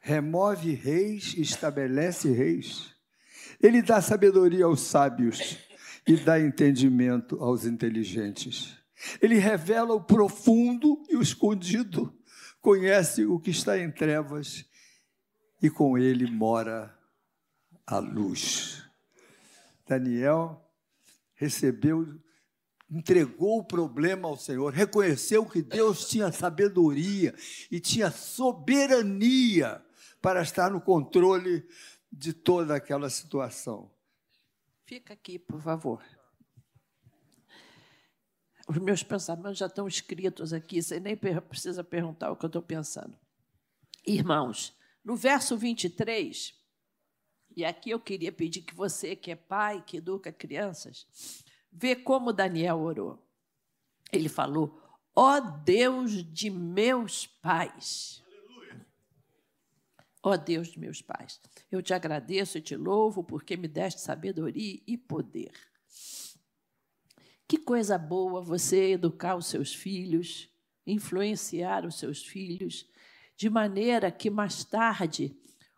Remove 0.00 0.72
reis 0.74 1.32
e 1.36 1.42
estabelece 1.42 2.28
reis. 2.32 2.92
Ele 3.62 3.80
dá 3.80 4.02
sabedoria 4.02 4.64
aos 4.64 4.80
sábios 4.80 5.58
e 6.04 6.16
dá 6.16 6.40
entendimento 6.40 7.40
aos 7.40 7.64
inteligentes. 7.64 8.76
Ele 9.22 9.38
revela 9.38 9.94
o 9.94 10.02
profundo 10.02 11.04
e 11.08 11.14
o 11.14 11.22
escondido, 11.22 12.12
conhece 12.60 13.24
o 13.24 13.38
que 13.38 13.50
está 13.50 13.78
em 13.78 13.88
trevas 13.88 14.64
e 15.62 15.70
com 15.70 15.96
ele 15.96 16.28
mora 16.28 16.92
a 17.86 17.98
luz. 17.98 18.84
Daniel 19.86 20.68
recebeu 21.36 22.20
entregou 22.90 23.58
o 23.58 23.64
problema 23.64 24.28
ao 24.28 24.36
Senhor, 24.36 24.72
reconheceu 24.72 25.44
que 25.44 25.62
Deus 25.62 26.08
tinha 26.08 26.30
sabedoria 26.30 27.34
e 27.70 27.80
tinha 27.80 28.10
soberania 28.10 29.84
para 30.20 30.42
estar 30.42 30.70
no 30.70 30.80
controle 30.80 31.66
de 32.10 32.32
toda 32.32 32.74
aquela 32.74 33.10
situação. 33.10 33.90
Fica 34.84 35.14
aqui, 35.14 35.38
por 35.38 35.60
favor. 35.60 36.02
Os 38.68 38.78
meus 38.78 39.02
pensamentos 39.02 39.58
já 39.58 39.66
estão 39.66 39.86
escritos 39.86 40.52
aqui, 40.52 40.82
você 40.82 40.98
nem 40.98 41.16
precisa 41.16 41.84
perguntar 41.84 42.30
o 42.30 42.36
que 42.36 42.44
eu 42.44 42.48
estou 42.48 42.62
pensando. 42.62 43.16
Irmãos, 44.04 44.76
no 45.04 45.16
verso 45.16 45.56
23, 45.56 46.54
e 47.56 47.64
aqui 47.64 47.90
eu 47.90 48.00
queria 48.00 48.32
pedir 48.32 48.62
que 48.62 48.74
você, 48.74 49.14
que 49.14 49.30
é 49.30 49.36
pai, 49.36 49.82
que 49.86 49.98
educa 49.98 50.32
crianças, 50.32 51.06
Vê 51.78 51.94
como 51.94 52.32
Daniel 52.32 52.78
orou. 52.78 53.22
Ele 54.10 54.30
falou: 54.30 54.80
Ó 55.14 55.36
oh 55.36 55.40
Deus 55.62 56.24
de 56.24 56.48
meus 56.48 57.26
pais. 57.26 58.24
Ó 60.22 60.30
oh 60.30 60.38
Deus 60.38 60.68
de 60.68 60.80
meus 60.80 61.02
pais, 61.02 61.38
eu 61.70 61.80
te 61.80 61.94
agradeço 61.94 62.58
e 62.58 62.62
te 62.62 62.74
louvo 62.74 63.22
porque 63.22 63.56
me 63.56 63.68
deste 63.68 64.00
sabedoria 64.00 64.80
e 64.86 64.96
poder. 64.96 65.52
Que 67.46 67.58
coisa 67.58 67.96
boa 67.96 68.40
você 68.40 68.92
educar 68.92 69.36
os 69.36 69.46
seus 69.46 69.72
filhos, 69.72 70.48
influenciar 70.84 71.86
os 71.86 71.96
seus 71.96 72.24
filhos, 72.24 72.90
de 73.36 73.48
maneira 73.50 74.10
que 74.10 74.30
mais 74.30 74.64
tarde, 74.64 75.36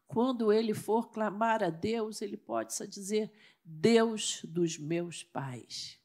quando 0.08 0.50
ele 0.50 0.72
for 0.72 1.10
clamar 1.10 1.62
a 1.62 1.68
Deus, 1.68 2.22
ele 2.22 2.36
pode 2.36 2.74
dizer: 2.88 3.30
Deus 3.62 4.40
dos 4.42 4.78
meus 4.78 5.22
pais, 5.22 6.00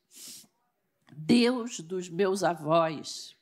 Deus 1.15 1.79
dos 1.79 2.10
meus 2.10 2.43
avós. 2.43 3.36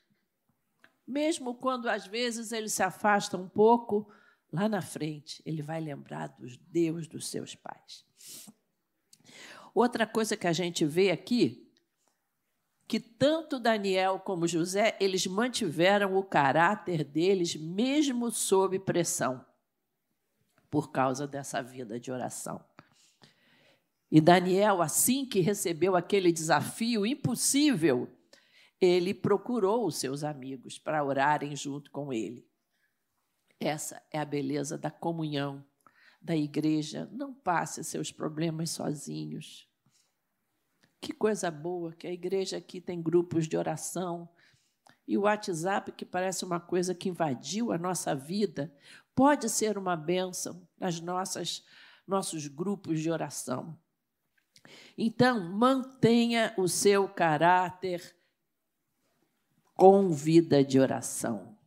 Mesmo 1.06 1.56
quando 1.56 1.90
às 1.90 2.06
vezes 2.06 2.52
ele 2.52 2.70
se 2.70 2.84
afasta 2.84 3.36
um 3.36 3.50
pouco, 3.50 4.08
lá 4.54 4.70
na 4.70 4.82
frente 4.82 5.42
ele 5.46 5.64
vai 5.64 5.82
lembrar 5.82 6.28
dos 6.28 6.56
Deus 6.56 7.08
dos 7.08 7.28
seus 7.28 7.56
pais. 7.56 8.06
Outra 9.74 10.06
coisa 10.06 10.38
que 10.38 10.48
a 10.48 10.54
gente 10.54 10.86
vê 10.86 11.10
aqui, 11.10 11.68
que 12.88 13.00
tanto 13.00 13.60
Daniel 13.60 14.20
como 14.20 14.48
José, 14.48 14.96
eles 15.00 15.26
mantiveram 15.26 16.16
o 16.16 16.24
caráter 16.24 17.04
deles 17.04 17.56
mesmo 17.56 18.30
sob 18.30 18.78
pressão 18.80 19.44
por 20.72 20.92
causa 20.92 21.28
dessa 21.28 21.62
vida 21.62 22.00
de 22.00 22.12
oração. 22.12 22.64
E 24.10 24.20
Daniel, 24.20 24.82
assim 24.82 25.26
que 25.26 25.42
recebeu 25.42 25.96
aquele 25.96 26.32
desafio 26.32 27.06
impossível, 27.06 28.10
ele 28.80 29.14
procurou 29.14 29.86
os 29.86 29.98
seus 29.98 30.24
amigos 30.24 30.80
para 30.80 31.04
orarem 31.04 31.56
junto 31.56 31.92
com 31.92 32.12
ele. 32.12 32.50
Essa 33.60 34.02
é 34.12 34.18
a 34.18 34.26
beleza 34.26 34.78
da 34.78 34.90
comunhão 34.90 35.64
da 36.22 36.36
igreja. 36.36 37.08
Não 37.12 37.34
passe 37.34 37.84
seus 37.84 38.12
problemas 38.12 38.72
sozinhos. 38.72 39.70
Que 41.00 41.14
coisa 41.14 41.52
boa 41.52 41.94
que 41.94 42.08
a 42.08 42.12
igreja 42.12 42.58
aqui 42.58 42.82
tem 42.82 43.02
grupos 43.02 43.48
de 43.48 43.56
oração. 43.58 44.28
E 45.12 45.18
o 45.18 45.24
WhatsApp, 45.24 45.92
que 45.92 46.06
parece 46.06 46.46
uma 46.46 46.58
coisa 46.58 46.96
que 46.96 47.10
invadiu 47.10 47.74
a 47.74 47.78
nossa 47.78 48.16
vida, 48.16 48.74
pode 49.14 49.50
ser 49.50 49.78
uma 49.78 49.94
bênção 49.94 50.66
nas 50.80 51.02
nossas 51.02 51.66
nossos 52.08 52.48
grupos 52.48 53.02
de 53.02 53.12
oração. 53.12 53.78
Então, 54.98 55.52
mantenha 55.52 56.54
o 56.58 56.66
seu 56.66 57.10
caráter 57.10 58.16
com 59.76 60.10
vida 60.12 60.64
de 60.64 60.80
oração. 60.80 61.58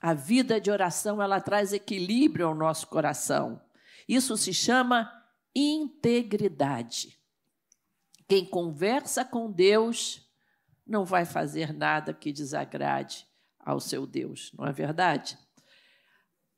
A 0.00 0.14
vida 0.14 0.60
de 0.60 0.70
oração, 0.70 1.20
ela 1.20 1.40
traz 1.40 1.72
equilíbrio 1.72 2.46
ao 2.46 2.54
nosso 2.54 2.86
coração. 2.86 3.60
Isso 4.08 4.36
se 4.36 4.54
chama 4.54 5.10
integridade. 5.52 7.18
Quem 8.28 8.46
conversa 8.46 9.24
com 9.24 9.50
Deus 9.50 10.23
não 10.86 11.04
vai 11.04 11.24
fazer 11.24 11.72
nada 11.72 12.12
que 12.12 12.32
desagrade 12.32 13.26
ao 13.58 13.80
seu 13.80 14.06
Deus, 14.06 14.52
não 14.52 14.66
é 14.66 14.72
verdade? 14.72 15.38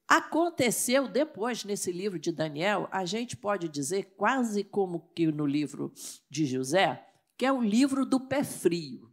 Aconteceu 0.08 1.08
depois, 1.08 1.64
nesse 1.64 1.90
livro 1.90 2.18
de 2.18 2.30
Daniel, 2.30 2.88
a 2.92 3.04
gente 3.04 3.36
pode 3.36 3.68
dizer, 3.68 4.14
quase 4.16 4.62
como 4.62 5.10
que 5.14 5.26
no 5.26 5.46
livro 5.46 5.92
de 6.30 6.46
José, 6.46 7.04
que 7.36 7.44
é 7.44 7.52
o 7.52 7.60
livro 7.60 8.06
do 8.06 8.20
pé 8.20 8.44
frio, 8.44 9.12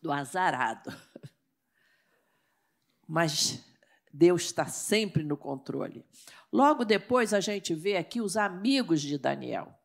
do 0.00 0.10
azarado. 0.10 0.94
Mas 3.06 3.64
Deus 4.12 4.44
está 4.44 4.66
sempre 4.66 5.22
no 5.22 5.36
controle. 5.36 6.06
Logo 6.50 6.84
depois, 6.84 7.34
a 7.34 7.40
gente 7.40 7.74
vê 7.74 7.98
aqui 7.98 8.20
os 8.20 8.36
amigos 8.36 9.02
de 9.02 9.18
Daniel. 9.18 9.78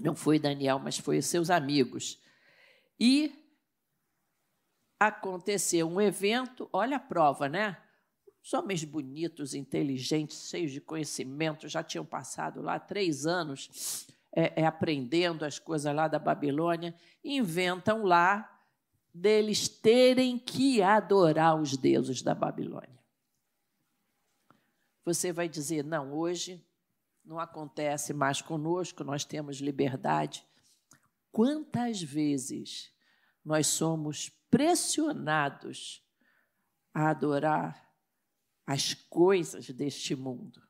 Não 0.00 0.16
foi 0.16 0.38
Daniel, 0.38 0.78
mas 0.78 0.96
foi 0.96 1.20
seus 1.20 1.50
amigos. 1.50 2.21
E 3.04 3.34
aconteceu 5.00 5.88
um 5.88 6.00
evento, 6.00 6.70
olha 6.72 6.98
a 6.98 7.00
prova, 7.00 7.48
né? 7.48 7.76
Os 8.40 8.54
homens 8.54 8.84
bonitos, 8.84 9.54
inteligentes, 9.54 10.48
cheios 10.48 10.70
de 10.70 10.80
conhecimento, 10.80 11.66
já 11.66 11.82
tinham 11.82 12.06
passado 12.06 12.62
lá 12.62 12.78
três 12.78 13.26
anos 13.26 14.06
é, 14.32 14.62
é, 14.62 14.64
aprendendo 14.64 15.44
as 15.44 15.58
coisas 15.58 15.92
lá 15.92 16.06
da 16.06 16.20
Babilônia, 16.20 16.94
inventam 17.24 18.04
lá 18.04 18.48
deles 19.12 19.68
terem 19.68 20.38
que 20.38 20.80
adorar 20.80 21.60
os 21.60 21.76
deuses 21.76 22.22
da 22.22 22.36
Babilônia. 22.36 23.02
Você 25.04 25.32
vai 25.32 25.48
dizer, 25.48 25.82
não, 25.82 26.14
hoje 26.14 26.64
não 27.24 27.40
acontece 27.40 28.14
mais 28.14 28.40
conosco, 28.40 29.02
nós 29.02 29.24
temos 29.24 29.56
liberdade. 29.56 30.46
Quantas 31.32 32.00
vezes 32.00 32.91
nós 33.44 33.66
somos 33.66 34.28
pressionados 34.50 36.02
a 36.94 37.10
adorar 37.10 37.90
as 38.66 38.94
coisas 38.94 39.68
deste 39.70 40.14
mundo. 40.14 40.62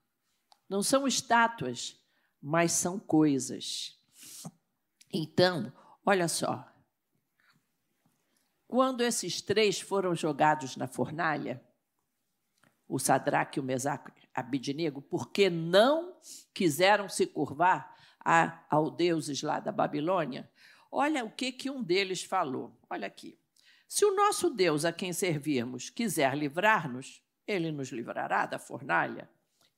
Não 0.68 0.82
são 0.82 1.06
estátuas, 1.06 2.00
mas 2.40 2.72
são 2.72 2.98
coisas. 2.98 4.00
Então, 5.12 5.72
olha 6.04 6.28
só. 6.28 6.68
Quando 8.66 9.02
esses 9.02 9.42
três 9.42 9.80
foram 9.80 10.14
jogados 10.14 10.76
na 10.76 10.88
fornalha, 10.88 11.62
o 12.88 12.98
Sadraque, 12.98 13.60
o 13.60 13.62
Mesaque 13.62 14.12
e 14.16 14.28
Abidinego, 14.34 15.02
porque 15.02 15.50
não 15.50 16.16
quiseram 16.54 17.08
se 17.08 17.26
curvar 17.26 17.94
a, 18.24 18.64
ao 18.70 18.90
deuses 18.90 19.42
lá 19.42 19.60
da 19.60 19.72
Babilônia, 19.72 20.50
olha 20.92 21.24
o 21.24 21.30
que, 21.30 21.50
que 21.50 21.70
um 21.70 21.82
deles 21.82 22.22
falou. 22.22 22.78
Olha 22.88 23.06
aqui. 23.06 23.38
Se 23.88 24.04
o 24.04 24.14
nosso 24.14 24.50
Deus 24.50 24.84
a 24.84 24.92
quem 24.92 25.12
servirmos 25.12 25.90
quiser 25.90 26.36
livrar-nos, 26.36 27.22
ele 27.46 27.72
nos 27.72 27.88
livrará 27.88 28.46
da 28.46 28.58
fornalha 28.58 29.28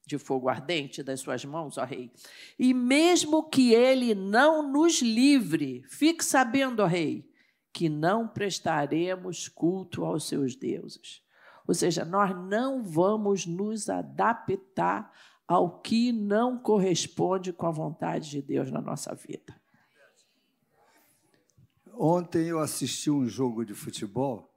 de 0.06 0.18
fogo 0.18 0.48
ardente 0.48 1.02
das 1.02 1.20
suas 1.20 1.44
mãos, 1.44 1.78
ó 1.78 1.84
rei. 1.84 2.12
E 2.58 2.74
mesmo 2.74 3.48
que 3.48 3.72
ele 3.72 4.14
não 4.14 4.70
nos 4.70 5.00
livre, 5.00 5.82
fique 5.88 6.24
sabendo, 6.24 6.80
ó 6.80 6.86
rei, 6.86 7.26
que 7.72 7.88
não 7.88 8.28
prestaremos 8.28 9.48
culto 9.48 10.04
aos 10.04 10.28
seus 10.28 10.54
deuses. 10.54 11.22
Ou 11.66 11.74
seja, 11.74 12.04
nós 12.04 12.36
não 12.36 12.82
vamos 12.82 13.46
nos 13.46 13.88
adaptar 13.88 15.10
ao 15.48 15.80
que 15.80 16.12
não 16.12 16.58
corresponde 16.58 17.52
com 17.52 17.66
a 17.66 17.70
vontade 17.70 18.30
de 18.30 18.42
Deus 18.42 18.70
na 18.70 18.80
nossa 18.80 19.14
vida. 19.14 19.58
Ontem 21.96 22.48
eu 22.48 22.58
assisti 22.58 23.08
um 23.08 23.28
jogo 23.28 23.64
de 23.64 23.72
futebol 23.72 24.52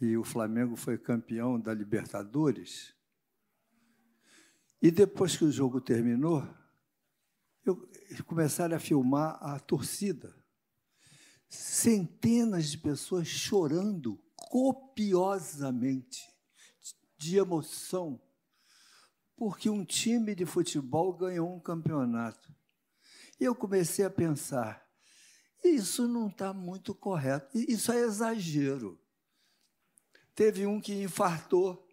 e 0.00 0.16
o 0.16 0.24
Flamengo 0.24 0.74
foi 0.74 0.98
campeão 0.98 1.60
da 1.60 1.72
Libertadores. 1.72 2.92
E 4.82 4.90
depois 4.90 5.36
que 5.36 5.44
o 5.44 5.52
jogo 5.52 5.80
terminou, 5.80 6.42
eu, 7.64 7.86
começaram 8.26 8.76
a 8.76 8.80
filmar 8.80 9.38
a 9.40 9.60
torcida. 9.60 10.34
Centenas 11.48 12.70
de 12.70 12.78
pessoas 12.78 13.28
chorando 13.28 14.18
copiosamente, 14.34 16.28
de 17.16 17.36
emoção, 17.36 18.20
porque 19.36 19.70
um 19.70 19.84
time 19.84 20.34
de 20.34 20.44
futebol 20.44 21.12
ganhou 21.12 21.54
um 21.54 21.60
campeonato. 21.60 22.52
E 23.38 23.44
eu 23.44 23.54
comecei 23.54 24.04
a 24.04 24.10
pensar: 24.10 24.89
isso 25.62 26.08
não 26.08 26.28
está 26.28 26.52
muito 26.52 26.94
correto, 26.94 27.56
isso 27.56 27.92
é 27.92 28.00
exagero. 28.00 28.98
Teve 30.34 30.66
um 30.66 30.80
que 30.80 31.02
infartou. 31.02 31.86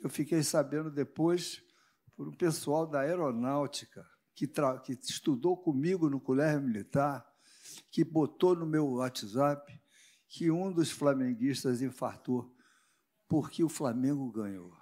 Eu 0.00 0.08
fiquei 0.08 0.42
sabendo 0.42 0.90
depois 0.90 1.62
por 2.16 2.28
um 2.28 2.32
pessoal 2.32 2.86
da 2.86 3.00
aeronáutica 3.00 4.06
que, 4.34 4.46
que 4.46 4.92
estudou 4.92 5.56
comigo 5.56 6.08
no 6.08 6.20
colégio 6.20 6.62
militar, 6.62 7.26
que 7.90 8.04
botou 8.04 8.54
no 8.54 8.66
meu 8.66 8.86
WhatsApp 8.86 9.80
que 10.26 10.50
um 10.50 10.72
dos 10.72 10.90
flamenguistas 10.90 11.80
infartou 11.80 12.52
porque 13.28 13.62
o 13.62 13.68
Flamengo 13.68 14.30
ganhou. 14.32 14.72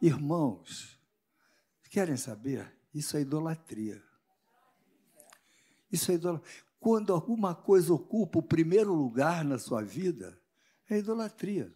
Irmãos, 0.00 0.98
querem 1.90 2.16
saber? 2.16 2.74
Isso 2.94 3.16
é 3.16 3.20
idolatria. 3.20 4.02
Isso 5.92 6.10
é 6.10 6.14
idolatria. 6.14 6.50
Quando 6.80 7.12
alguma 7.12 7.54
coisa 7.54 7.94
ocupa 7.94 8.40
o 8.40 8.42
primeiro 8.42 8.92
lugar 8.92 9.44
na 9.44 9.58
sua 9.58 9.82
vida, 9.82 10.36
é 10.90 10.98
idolatria. 10.98 11.72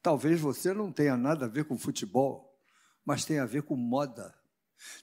Talvez 0.00 0.40
você 0.40 0.72
não 0.72 0.92
tenha 0.92 1.16
nada 1.16 1.46
a 1.46 1.48
ver 1.48 1.64
com 1.64 1.78
futebol, 1.78 2.54
mas 3.04 3.24
tem 3.24 3.38
a 3.38 3.46
ver 3.46 3.62
com 3.62 3.74
moda, 3.74 4.32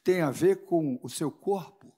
tem 0.03 0.21
a 0.21 0.31
ver 0.31 0.63
com 0.65 0.99
o 1.03 1.09
seu 1.09 1.31
corpo, 1.31 1.93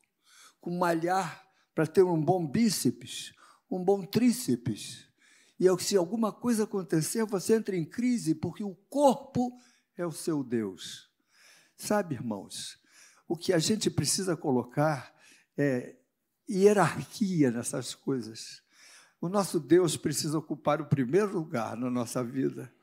com 0.59 0.71
malhar 0.77 1.45
para 1.75 1.85
ter 1.85 2.01
um 2.01 2.19
bom 2.19 2.47
bíceps, 2.47 3.33
um 3.69 3.83
bom 3.83 4.05
tríceps. 4.05 5.07
E 5.59 5.65
se 5.79 5.95
alguma 5.95 6.31
coisa 6.31 6.63
acontecer, 6.63 7.25
você 7.25 7.55
entra 7.55 7.75
em 7.75 7.85
crise, 7.85 8.33
porque 8.33 8.63
o 8.63 8.75
corpo 8.89 9.59
é 9.97 10.05
o 10.05 10.11
seu 10.11 10.43
Deus. 10.43 11.09
Sabe, 11.75 12.15
irmãos, 12.15 12.79
o 13.27 13.35
que 13.37 13.53
a 13.53 13.59
gente 13.59 13.89
precisa 13.89 14.35
colocar 14.35 15.13
é 15.57 15.97
hierarquia 16.49 17.51
nessas 17.51 17.95
coisas. 17.95 18.61
O 19.19 19.29
nosso 19.29 19.59
Deus 19.59 19.95
precisa 19.95 20.37
ocupar 20.37 20.81
o 20.81 20.85
primeiro 20.85 21.31
lugar 21.31 21.77
na 21.77 21.89
nossa 21.89 22.23
vida. 22.23 22.73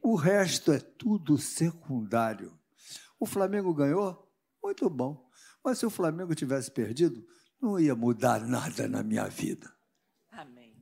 O 0.00 0.14
resto 0.14 0.72
é 0.72 0.78
tudo 0.78 1.36
secundário. 1.38 2.56
O 3.18 3.26
Flamengo 3.26 3.74
ganhou? 3.74 4.28
Muito 4.62 4.88
bom. 4.88 5.28
Mas 5.64 5.78
se 5.78 5.86
o 5.86 5.90
Flamengo 5.90 6.34
tivesse 6.34 6.70
perdido, 6.70 7.26
não 7.60 7.78
ia 7.78 7.94
mudar 7.94 8.46
nada 8.46 8.88
na 8.88 9.02
minha 9.02 9.28
vida. 9.28 9.72
Amém. 10.30 10.74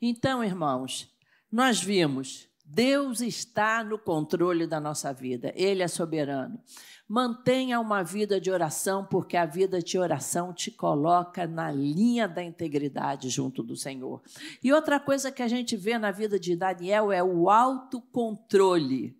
Então, 0.00 0.42
irmãos, 0.42 1.12
nós 1.50 1.80
vimos, 1.80 2.48
Deus 2.68 3.20
está 3.20 3.84
no 3.84 3.96
controle 3.96 4.66
da 4.66 4.80
nossa 4.80 5.12
vida, 5.12 5.52
Ele 5.54 5.84
é 5.84 5.88
soberano. 5.88 6.60
Mantenha 7.08 7.78
uma 7.78 8.02
vida 8.02 8.40
de 8.40 8.50
oração, 8.50 9.06
porque 9.06 9.36
a 9.36 9.46
vida 9.46 9.80
de 9.80 9.96
oração 9.96 10.52
te 10.52 10.72
coloca 10.72 11.46
na 11.46 11.70
linha 11.70 12.26
da 12.26 12.42
integridade 12.42 13.28
junto 13.28 13.62
do 13.62 13.76
Senhor. 13.76 14.20
E 14.62 14.72
outra 14.72 14.98
coisa 14.98 15.30
que 15.30 15.42
a 15.42 15.46
gente 15.46 15.76
vê 15.76 15.96
na 15.96 16.10
vida 16.10 16.40
de 16.40 16.56
Daniel 16.56 17.12
é 17.12 17.22
o 17.22 17.48
autocontrole. 17.48 19.16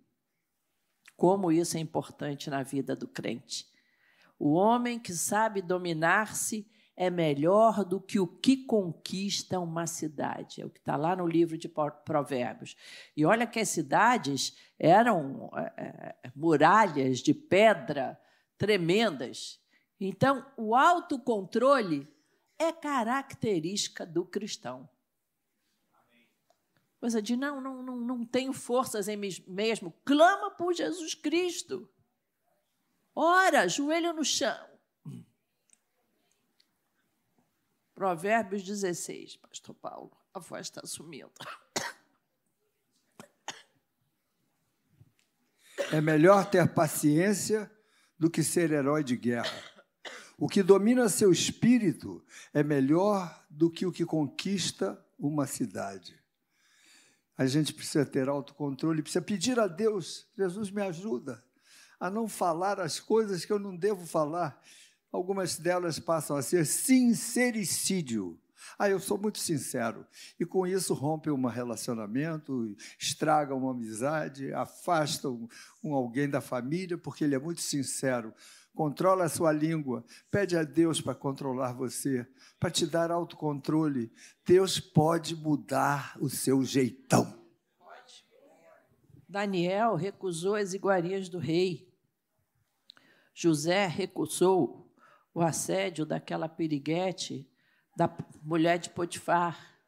Como 1.15 1.49
isso 1.49 1.77
é 1.77 1.79
importante 1.79 2.49
na 2.49 2.61
vida 2.63 2.97
do 2.97 3.07
crente. 3.07 3.65
O 4.37 4.51
homem 4.51 4.99
que 4.99 5.13
sabe 5.13 5.61
dominar-se 5.61 6.67
é 6.97 7.11
melhor 7.11 7.85
do 7.85 8.01
que 8.01 8.19
o 8.19 8.25
que 8.25 8.65
conquista 8.65 9.59
uma 9.59 9.85
cidade. 9.85 10.61
É 10.61 10.65
o 10.65 10.69
que 10.69 10.79
está 10.79 10.95
lá 10.95 11.15
no 11.15 11.27
livro 11.27 11.55
de 11.55 11.69
Provérbios. 11.69 12.75
E 13.15 13.23
olha 13.23 13.45
que 13.45 13.59
as 13.59 13.69
cidades 13.69 14.57
eram 14.79 15.51
é, 15.55 16.15
é, 16.23 16.31
muralhas 16.35 17.19
de 17.19 17.35
pedra 17.35 18.19
tremendas. 18.57 19.61
Então, 19.99 20.43
o 20.57 20.75
autocontrole 20.75 22.11
é 22.57 22.73
característica 22.73 24.03
do 24.03 24.25
cristão. 24.25 24.89
Coisa 26.99 27.21
de 27.21 27.37
não, 27.37 27.61
não, 27.61 27.83
não, 27.83 27.95
não 27.95 28.25
tenho 28.25 28.51
forças 28.53 29.07
em 29.07 29.15
mim 29.15 29.29
mesmo. 29.47 29.93
Clama 30.03 30.49
por 30.49 30.73
Jesus 30.73 31.13
Cristo. 31.13 31.87
Ora, 33.13 33.67
joelho 33.67 34.13
no 34.13 34.25
chão. 34.25 34.76
Provérbios 37.97 38.61
16, 38.61 39.37
Pastor 39.37 39.73
Paulo, 39.73 40.15
a 40.31 40.37
voz 40.37 40.67
está 40.67 40.85
sumindo. 40.85 41.31
É 45.91 45.99
melhor 45.99 46.47
ter 46.47 46.71
paciência 46.75 47.71
do 48.15 48.29
que 48.29 48.43
ser 48.43 48.71
herói 48.71 49.03
de 49.03 49.17
guerra. 49.17 49.63
O 50.37 50.47
que 50.47 50.61
domina 50.61 51.09
seu 51.09 51.31
espírito 51.31 52.23
é 52.53 52.61
melhor 52.61 53.43
do 53.49 53.67
que 53.67 53.83
o 53.83 53.91
que 53.91 54.05
conquista 54.05 55.03
uma 55.17 55.47
cidade. 55.47 56.21
A 57.35 57.47
gente 57.47 57.73
precisa 57.73 58.05
ter 58.05 58.29
autocontrole, 58.29 59.01
precisa 59.01 59.23
pedir 59.23 59.59
a 59.59 59.67
Deus: 59.67 60.27
Jesus 60.37 60.69
me 60.69 60.83
ajuda 60.83 61.43
a 61.99 62.11
não 62.11 62.27
falar 62.27 62.79
as 62.79 62.99
coisas 62.99 63.43
que 63.43 63.51
eu 63.51 63.57
não 63.57 63.75
devo 63.75 64.05
falar. 64.05 64.61
Algumas 65.11 65.57
delas 65.57 65.99
passam 65.99 66.35
a 66.35 66.41
ser 66.41 66.65
sincericídio. 66.65 68.39
Ah, 68.77 68.89
eu 68.89 68.99
sou 68.99 69.17
muito 69.17 69.39
sincero. 69.39 70.05
E 70.39 70.45
com 70.45 70.67
isso 70.67 70.93
rompe 70.93 71.29
um 71.29 71.45
relacionamento, 71.45 72.75
estraga 72.99 73.55
uma 73.55 73.71
amizade, 73.71 74.53
afasta 74.53 75.29
um, 75.29 75.47
um, 75.83 75.93
alguém 75.93 76.29
da 76.29 76.41
família, 76.41 76.97
porque 76.97 77.23
ele 77.23 77.35
é 77.35 77.39
muito 77.39 77.61
sincero. 77.61 78.33
Controla 78.75 79.25
a 79.25 79.29
sua 79.29 79.51
língua. 79.51 80.05
Pede 80.29 80.55
a 80.55 80.63
Deus 80.63 81.01
para 81.01 81.15
controlar 81.15 81.73
você, 81.73 82.27
para 82.59 82.69
te 82.69 82.85
dar 82.85 83.09
autocontrole. 83.09 84.11
Deus 84.45 84.79
pode 84.79 85.35
mudar 85.35 86.15
o 86.19 86.29
seu 86.29 86.63
jeitão. 86.63 87.35
Daniel 89.27 89.95
recusou 89.95 90.55
as 90.55 90.73
iguarias 90.73 91.27
do 91.27 91.39
rei. 91.39 91.91
José 93.33 93.85
recusou 93.87 94.86
o 95.37 95.41
assédio 95.43 96.03
daquela 96.03 96.49
piriguete 96.49 97.47
da 97.95 98.09
mulher 98.41 98.79
de 98.79 98.89
Potifar. 98.89 99.79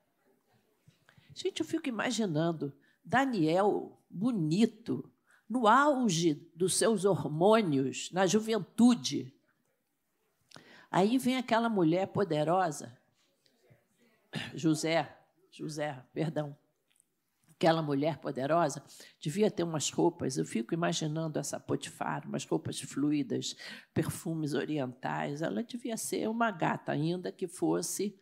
Gente, 1.34 1.62
eu 1.62 1.66
fico 1.66 1.90
imaginando 1.90 2.72
Daniel 3.04 4.00
bonito, 4.08 5.12
no 5.50 5.68
auge 5.68 6.36
dos 6.56 6.76
seus 6.76 7.04
hormônios, 7.04 8.12
na 8.12 8.28
juventude. 8.28 9.34
Aí 10.92 11.18
vem 11.18 11.38
aquela 11.38 11.68
mulher 11.68 12.10
poderosa, 12.10 12.96
José, 14.54 15.18
José, 15.50 16.06
perdão, 16.14 16.56
aquela 17.60 17.82
mulher 17.82 18.19
poderosa, 18.19 18.82
devia 19.19 19.52
ter 19.52 19.63
umas 19.63 19.91
roupas, 19.91 20.38
eu 20.38 20.45
fico 20.45 20.74
imaginando 20.74 21.38
essa 21.38 21.60
Potifar, 21.60 22.26
umas 22.26 22.45
roupas 22.45 22.80
fluidas, 22.80 23.54
perfumes 23.93 24.54
orientais. 24.54 25.41
Ela 25.41 25.62
devia 25.62 25.98
ser 25.98 26.30
uma 26.30 26.52
gata, 26.52 26.93
ainda 26.93 27.34
que 27.34 27.50
fosse 27.50 28.17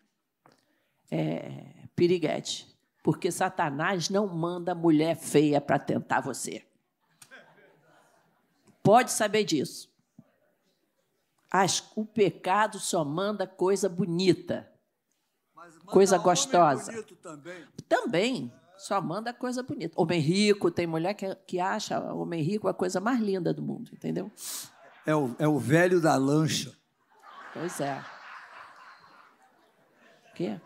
é, 1.12 1.88
piriguete. 1.96 2.76
Porque 3.04 3.32
Satanás 3.32 4.10
não 4.10 4.28
manda 4.28 4.74
mulher 4.74 5.16
feia 5.16 5.62
para 5.62 5.78
tentar 5.78 6.20
você. 6.20 6.66
Pode 8.82 9.12
saber 9.12 9.44
disso. 9.44 9.88
As, 11.50 11.92
o 11.96 12.06
pecado 12.06 12.80
só 12.80 13.06
manda 13.06 13.46
coisa 13.46 13.88
bonita, 13.88 14.70
coisa 15.86 16.18
gostosa. 16.18 16.92
também. 17.22 17.68
Também. 17.88 18.54
Só 18.78 19.02
manda 19.02 19.34
coisa 19.34 19.64
bonita. 19.64 20.00
Homem 20.00 20.20
rico, 20.20 20.70
tem 20.70 20.86
mulher 20.86 21.14
que, 21.16 21.34
que 21.48 21.60
acha 21.60 22.00
homem 22.14 22.44
rico 22.44 22.68
a 22.68 22.74
coisa 22.74 23.00
mais 23.00 23.20
linda 23.20 23.54
do 23.54 23.62
mundo, 23.62 23.90
entendeu? 23.92 24.32
É 25.06 25.16
o, 25.16 25.36
é 25.40 25.48
o 25.48 25.58
velho 25.58 26.00
da 26.00 26.16
lancha. 26.16 26.78
Pois 27.54 27.80
é. 27.80 28.00
O 30.30 30.34
quê? 30.36 30.62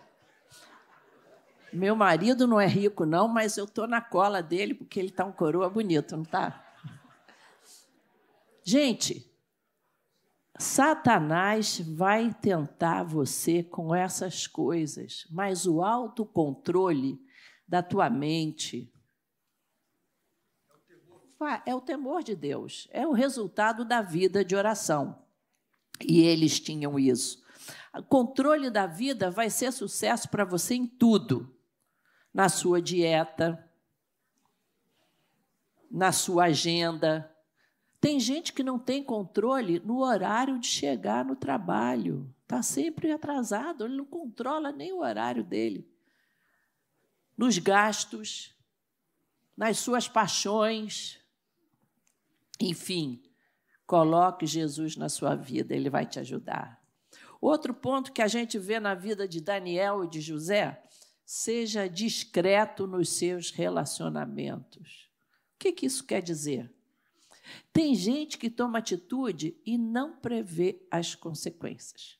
Meu 1.72 1.96
marido 1.96 2.46
não 2.46 2.60
é 2.60 2.68
rico, 2.68 3.06
não, 3.06 3.30
mas 3.30 3.56
eu 3.56 3.64
estou 3.64 3.88
na 3.88 4.02
cola 4.02 4.44
dele 4.44 4.74
porque 4.74 5.00
ele 5.00 5.08
está 5.08 5.24
um 5.24 5.32
coroa 5.32 5.70
bonito, 5.70 6.18
não 6.18 6.24
está? 6.24 6.62
Gente, 8.62 9.32
Satanás 10.60 11.80
vai 11.80 12.34
tentar 12.34 13.04
você 13.04 13.64
com 13.64 13.96
essas 13.96 14.46
coisas, 14.48 15.26
mas 15.32 15.66
o 15.66 15.82
autocontrole 15.82 17.20
da 17.72 17.82
tua 17.82 18.10
mente. 18.10 18.92
É 21.66 21.74
o 21.74 21.80
temor 21.80 22.22
de 22.22 22.36
Deus, 22.36 22.90
é 22.92 23.08
o 23.08 23.14
resultado 23.14 23.86
da 23.86 24.02
vida 24.02 24.44
de 24.44 24.58
oração. 24.58 25.24
E 26.02 26.20
eles 26.20 26.60
tinham 26.60 27.00
isso. 27.00 27.42
O 27.98 28.04
controle 28.04 28.70
da 28.70 28.86
vida 28.86 29.32
vai 29.32 29.50
ser 29.50 29.72
sucesso 29.72 30.28
para 30.28 30.44
você 30.44 30.76
em 30.76 30.86
tudo. 30.86 31.56
Na 32.34 32.50
sua 32.50 32.82
dieta, 32.82 33.66
na 35.90 36.12
sua 36.12 36.46
agenda. 36.46 37.34
Tem 38.02 38.20
gente 38.20 38.52
que 38.52 38.64
não 38.64 38.78
tem 38.78 39.02
controle 39.02 39.80
no 39.80 40.04
horário 40.04 40.60
de 40.60 40.68
chegar 40.68 41.24
no 41.24 41.38
trabalho. 41.38 42.30
Está 42.44 42.62
sempre 42.62 43.14
atrasado, 43.14 43.86
ele 43.86 43.96
não 43.96 44.06
controla 44.06 44.74
nem 44.74 44.92
o 44.92 45.00
horário 45.00 45.44
dele 45.44 45.91
nos 47.42 47.58
gastos, 47.58 48.56
nas 49.58 49.80
suas 49.80 50.08
paixões. 50.08 51.20
Enfim, 52.60 53.20
coloque 53.88 54.46
Jesus 54.46 54.96
na 54.96 55.10
sua 55.10 55.34
vida, 55.34 55.76
ele 55.76 55.90
vai 55.90 56.06
te 56.06 56.20
ajudar. 56.20 56.80
Outro 57.42 57.74
ponto 57.74 58.14
que 58.14 58.22
a 58.22 58.28
gente 58.28 58.60
vê 58.60 58.80
na 58.80 58.94
vida 58.94 59.28
de 59.28 59.42
Daniel 59.42 60.04
e 60.04 60.08
de 60.08 60.22
José, 60.22 60.84
seja 61.26 61.90
discreto 61.90 62.86
nos 62.86 63.10
seus 63.10 63.50
relacionamentos. 63.50 65.10
O 65.56 65.58
que, 65.58 65.72
que 65.72 65.88
isso 65.88 66.04
quer 66.04 66.22
dizer? 66.22 66.72
Tem 67.74 67.96
gente 67.96 68.38
que 68.38 68.52
toma 68.52 68.78
atitude 68.78 69.60
e 69.66 69.80
não 69.80 70.16
prevê 70.16 70.86
as 70.92 71.16
consequências. 71.16 72.20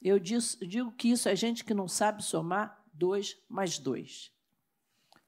Eu 0.00 0.20
digo 0.20 0.92
que 0.92 1.08
isso 1.08 1.28
é 1.28 1.34
gente 1.34 1.64
que 1.64 1.74
não 1.74 1.88
sabe 1.88 2.22
somar 2.22 2.83
dois 2.94 3.36
mais 3.48 3.78
dois. 3.78 4.32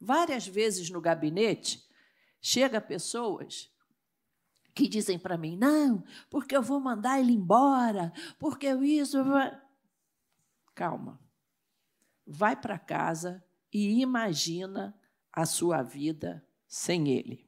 Várias 0.00 0.46
vezes 0.46 0.90
no 0.90 1.00
gabinete, 1.00 1.84
chega 2.40 2.80
pessoas 2.80 3.70
que 4.74 4.88
dizem 4.88 5.18
para 5.18 5.38
mim: 5.38 5.56
não, 5.56 6.04
porque 6.30 6.56
eu 6.56 6.62
vou 6.62 6.78
mandar 6.78 7.18
ele 7.18 7.32
embora, 7.32 8.12
porque 8.38 8.66
eu 8.66 8.84
isso. 8.84 9.18
Calma. 10.74 11.20
Vai 12.26 12.60
para 12.60 12.78
casa 12.78 13.42
e 13.72 14.00
imagina 14.00 14.98
a 15.32 15.46
sua 15.46 15.82
vida 15.82 16.46
sem 16.66 17.08
ele. 17.08 17.46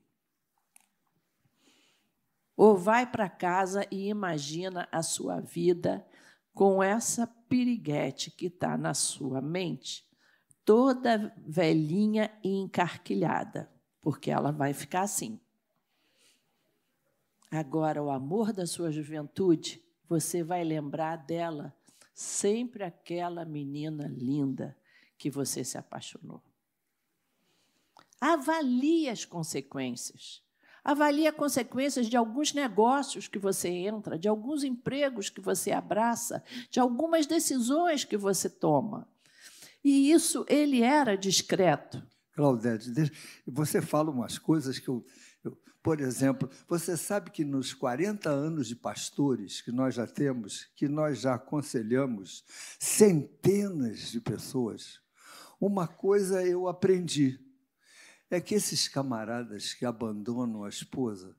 Ou 2.57 2.76
vai 2.76 3.09
para 3.09 3.28
casa 3.28 3.87
e 3.90 4.09
imagina 4.09 4.88
a 4.90 5.02
sua 5.02 5.40
vida 5.40 6.07
com 6.52 6.83
essa 6.83 7.26
piriguete 7.26 8.31
que 8.31 8.46
está 8.46 8.76
na 8.76 8.94
sua 8.94 9.40
mente 9.40 10.08
toda 10.68 11.35
velhinha 11.38 12.31
e 12.44 12.50
encarquilhada, 12.50 13.72
porque 14.02 14.31
ela 14.31 14.52
vai 14.52 14.74
ficar 14.74 15.00
assim. 15.00 15.40
Agora, 17.50 18.02
o 18.02 18.11
amor 18.11 18.52
da 18.52 18.66
sua 18.66 18.92
juventude, 18.92 19.83
você 20.07 20.42
vai 20.42 20.62
lembrar 20.62 21.16
dela 21.16 21.74
sempre 22.12 22.85
aquela 22.85 23.46
menina 23.46 24.07
linda 24.09 24.76
que 25.16 25.31
você 25.31 25.64
se 25.64 25.78
apaixonou. 25.78 26.42
Avalie 28.20 29.09
as 29.09 29.24
consequências. 29.24 30.42
Avalie 30.85 31.28
as 31.28 31.35
consequências 31.35 32.09
de 32.09 32.16
alguns 32.18 32.52
negócios 32.52 33.26
que 33.26 33.38
você 33.38 33.70
entra, 33.70 34.18
de 34.18 34.28
alguns 34.28 34.62
empregos 34.64 35.31
que 35.31 35.40
você 35.40 35.72
abraça, 35.72 36.44
de 36.68 36.78
algumas 36.78 37.24
decisões 37.26 38.04
que 38.04 38.18
você 38.18 38.50
toma. 38.50 39.09
E 39.85 40.11
isso 40.11 40.45
ele 40.49 40.83
era 40.83 41.17
discreto. 41.17 42.03
Claudete, 42.33 42.93
você 43.47 43.83
fala 43.83 44.11
umas 44.11 44.38
coisas 44.38 44.79
que 44.79 44.88
eu, 44.88 45.05
eu, 45.45 45.59
Por 45.83 46.01
exemplo, 46.01 46.49
você 46.69 46.97
sabe 46.97 47.31
que 47.31 47.45
nos 47.45 47.75
40 47.75 48.31
anos 48.31 48.69
de 48.69 48.77
pastores 48.77 49.61
que 49.61 49.73
nós 49.73 49.95
já 49.95 50.07
temos, 50.07 50.67
que 50.77 50.88
nós 50.88 51.21
já 51.21 51.35
aconselhamos 51.35 52.45
centenas 52.79 54.11
de 54.11 54.21
pessoas, 54.21 55.01
uma 55.61 55.88
coisa 55.88 56.47
eu 56.47 56.69
aprendi 56.69 57.41
é 58.31 58.41
que 58.41 58.55
esses 58.55 58.87
camaradas 58.87 59.75
que 59.75 59.85
abandonam 59.85 60.64
a 60.64 60.69
esposa 60.69 61.35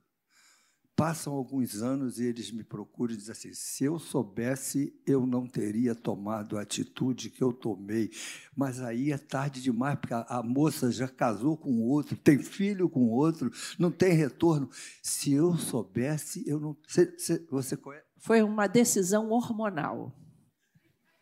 passam 1.00 1.32
alguns 1.32 1.80
anos 1.80 2.20
e 2.20 2.26
eles 2.26 2.50
me 2.50 2.62
procuram 2.62 3.14
e 3.14 3.16
dizem 3.16 3.32
assim: 3.32 3.54
se 3.54 3.84
eu 3.84 3.98
soubesse, 3.98 4.94
eu 5.06 5.26
não 5.26 5.46
teria 5.46 5.94
tomado 5.94 6.58
a 6.58 6.60
atitude 6.60 7.30
que 7.30 7.42
eu 7.42 7.54
tomei. 7.54 8.10
Mas 8.54 8.82
aí 8.82 9.10
é 9.10 9.16
tarde 9.16 9.62
demais, 9.62 9.98
porque 9.98 10.12
a, 10.12 10.42
moça 10.42 10.92
já 10.92 11.08
casou 11.08 11.56
com 11.56 11.80
outro, 11.80 12.18
tem 12.18 12.38
filho 12.38 12.86
com 12.86 13.08
outro, 13.08 13.50
não 13.78 13.90
tem 13.90 14.12
retorno. 14.12 14.68
Se 15.02 15.32
eu 15.32 15.56
soubesse, 15.56 16.46
eu 16.46 16.60
não. 16.60 16.76
Você, 16.86 17.46
você 17.50 17.78
conhece? 17.78 18.04
Foi 18.18 18.42
uma 18.42 18.66
decisão 18.66 19.30
hormonal. 19.30 20.14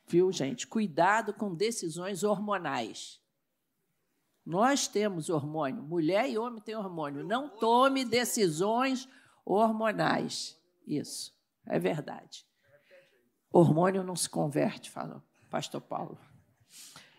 Viu, 0.08 0.32
gente? 0.32 0.66
Cuidado 0.66 1.32
com 1.32 1.54
decisões 1.54 2.24
hormonais. 2.24 3.20
Nós 4.44 4.88
temos 4.88 5.28
hormônio, 5.28 5.84
mulher 5.84 6.28
e 6.28 6.36
homem 6.36 6.60
têm 6.60 6.74
hormônio. 6.74 7.22
Não 7.22 7.48
tome 7.48 8.04
decisões 8.04 9.02
hormonais. 9.02 9.17
Isso, 10.86 11.34
é 11.66 11.78
verdade. 11.78 12.46
Hormônio 13.50 14.02
não 14.02 14.16
se 14.16 14.28
converte, 14.28 14.90
falou 14.90 15.22
pastor 15.48 15.80
Paulo. 15.80 16.18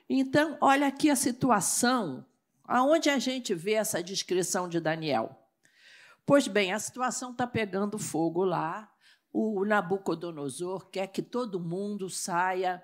Então, 0.09 0.57
olha 0.61 0.87
aqui 0.87 1.09
a 1.09 1.15
situação, 1.15 2.25
aonde 2.63 3.09
a 3.09 3.19
gente 3.19 3.53
vê 3.53 3.73
essa 3.73 4.01
descrição 4.01 4.67
de 4.67 4.79
Daniel. 4.79 5.35
Pois 6.25 6.47
bem, 6.47 6.71
a 6.71 6.79
situação 6.79 7.31
está 7.31 7.45
pegando 7.45 7.97
fogo 7.97 8.43
lá. 8.43 8.91
O 9.31 9.63
Nabucodonosor 9.65 10.89
quer 10.89 11.07
que 11.07 11.21
todo 11.21 11.59
mundo 11.59 12.09
saia 12.09 12.83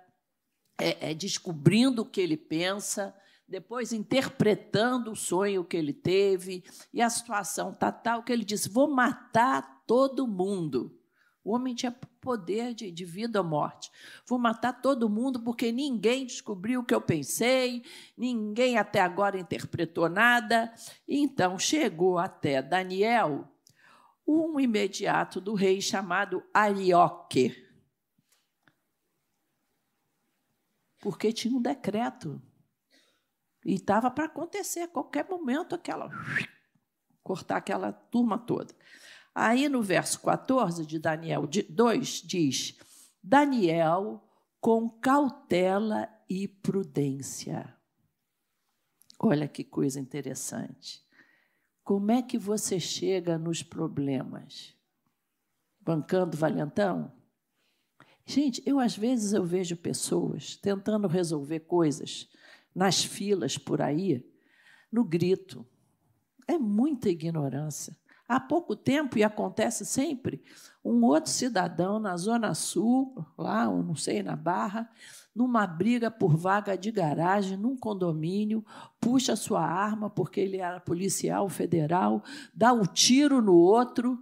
é, 0.80 1.12
é, 1.12 1.14
descobrindo 1.14 2.02
o 2.04 2.06
que 2.06 2.22
ele 2.22 2.38
pensa, 2.38 3.16
depois 3.48 3.94
interpretando 3.94 5.12
o 5.12 5.16
sonho 5.16 5.64
que 5.64 5.78
ele 5.78 5.94
teve, 5.94 6.64
e 6.94 7.02
a 7.02 7.10
situação 7.10 7.72
está 7.72 7.92
tal 7.92 8.24
que 8.24 8.34
ele 8.34 8.44
disse: 8.44 8.70
Vou 8.70 8.90
matar 8.90 9.84
todo 9.86 10.28
mundo. 10.28 11.00
O 11.44 11.54
homem 11.54 11.76
tinha 11.76 11.92
poder 12.20 12.74
de, 12.74 12.90
de, 12.90 13.06
vida 13.06 13.40
ou 13.40 13.48
morte. 13.48 13.92
Vou 14.28 14.40
matar 14.40 14.82
todo 14.82 15.08
mundo 15.08 15.40
porque 15.40 15.72
ninguém 15.72 16.26
descobriu 16.26 16.82
o 16.82 16.84
que 16.84 16.96
eu 16.96 17.00
pensei, 17.00 17.84
ninguém 18.18 18.80
até 18.80 19.00
agora 19.00 19.40
interpretou 19.40 20.10
nada. 20.10 20.74
Então 21.08 21.60
chegou 21.60 22.18
até 22.18 22.64
Daniel 22.64 23.48
um 24.28 24.60
imediato 24.60 25.40
do 25.40 25.54
rei 25.54 25.80
chamado 25.80 26.44
Arioque. 26.52 27.64
Porque 31.00 31.32
tinha 31.32 31.56
um 31.56 31.62
decreto 31.62 32.42
e 33.66 33.74
estava 33.74 34.12
para 34.12 34.26
acontecer 34.26 34.82
a 34.82 34.88
qualquer 34.88 35.28
momento 35.28 35.74
aquela 35.74 36.10
cortar 37.24 37.58
aquela 37.58 37.92
turma 37.92 38.38
toda. 38.38 38.72
Aí 39.34 39.68
no 39.68 39.82
verso 39.82 40.22
14 40.22 40.86
de 40.86 41.00
Daniel 41.00 41.48
2 41.48 42.08
diz: 42.22 42.78
Daniel 43.22 44.24
com 44.62 44.88
cautela 44.88 46.08
e 46.30 46.48
prudência. 46.48 47.76
Olha 49.20 49.48
que 49.48 49.64
coisa 49.64 50.00
interessante. 50.00 51.04
Como 51.84 52.12
é 52.12 52.22
que 52.22 52.38
você 52.38 52.80
chega 52.80 53.38
nos 53.38 53.64
problemas? 53.64 54.76
Bancando 55.80 56.38
valentão? 56.38 57.12
Gente, 58.26 58.62
eu 58.66 58.80
às 58.80 58.98
vezes 58.98 59.34
eu 59.34 59.44
vejo 59.44 59.78
pessoas 59.78 60.56
tentando 60.56 61.08
resolver 61.08 61.62
coisas 61.62 62.28
nas 62.76 63.04
filas 63.04 63.58
por 63.58 63.82
aí, 63.82 64.30
no 64.92 65.04
grito. 65.04 65.66
É 66.46 66.58
muita 66.58 67.10
ignorância. 67.10 67.98
Há 68.28 68.40
pouco 68.40 68.76
tempo, 68.76 69.18
e 69.18 69.24
acontece 69.24 69.86
sempre, 69.86 70.44
um 70.84 71.04
outro 71.06 71.32
cidadão 71.32 72.00
na 72.00 72.18
Zona 72.18 72.54
Sul, 72.56 73.24
lá, 73.38 73.70
ou 73.70 73.84
não 73.84 73.96
sei, 73.96 74.22
na 74.24 74.36
Barra, 74.36 74.90
numa 75.34 75.68
briga 75.68 76.10
por 76.10 76.36
vaga 76.36 76.76
de 76.76 76.92
garagem, 76.92 77.56
num 77.56 77.78
condomínio, 77.78 78.66
puxa 79.00 79.36
sua 79.36 79.62
arma, 79.62 80.10
porque 80.10 80.40
ele 80.40 80.58
era 80.58 80.80
policial 80.80 81.48
federal, 81.50 82.24
dá 82.54 82.74
um 82.74 82.84
tiro 82.84 83.42
no 83.42 83.56
outro, 83.56 84.20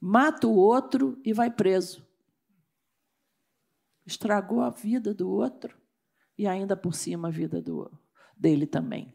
mata 0.00 0.48
o 0.48 0.56
outro 0.56 1.20
e 1.24 1.32
vai 1.32 1.50
preso. 1.50 2.04
Estragou 4.04 4.62
a 4.62 4.70
vida 4.70 5.14
do 5.14 5.30
outro 5.30 5.83
e 6.36 6.46
ainda 6.46 6.76
por 6.76 6.94
cima 6.94 7.28
a 7.28 7.30
vida 7.30 7.60
do, 7.60 7.90
dele 8.36 8.66
também. 8.66 9.12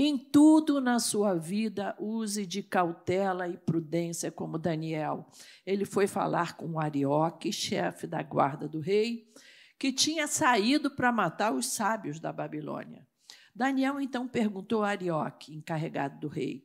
Em 0.00 0.16
tudo 0.16 0.80
na 0.80 1.00
sua 1.00 1.34
vida, 1.34 1.96
use 1.98 2.46
de 2.46 2.62
cautela 2.62 3.48
e 3.48 3.56
prudência, 3.56 4.30
como 4.30 4.56
Daniel. 4.56 5.26
Ele 5.66 5.84
foi 5.84 6.06
falar 6.06 6.56
com 6.56 6.78
Arioque, 6.78 7.52
chefe 7.52 8.06
da 8.06 8.22
guarda 8.22 8.68
do 8.68 8.78
rei, 8.78 9.32
que 9.76 9.92
tinha 9.92 10.28
saído 10.28 10.90
para 10.90 11.10
matar 11.10 11.52
os 11.52 11.66
sábios 11.66 12.20
da 12.20 12.32
Babilônia. 12.32 13.06
Daniel 13.52 14.00
então 14.00 14.28
perguntou 14.28 14.84
a 14.84 14.90
Arioque, 14.90 15.52
encarregado 15.52 16.20
do 16.20 16.28
rei, 16.28 16.64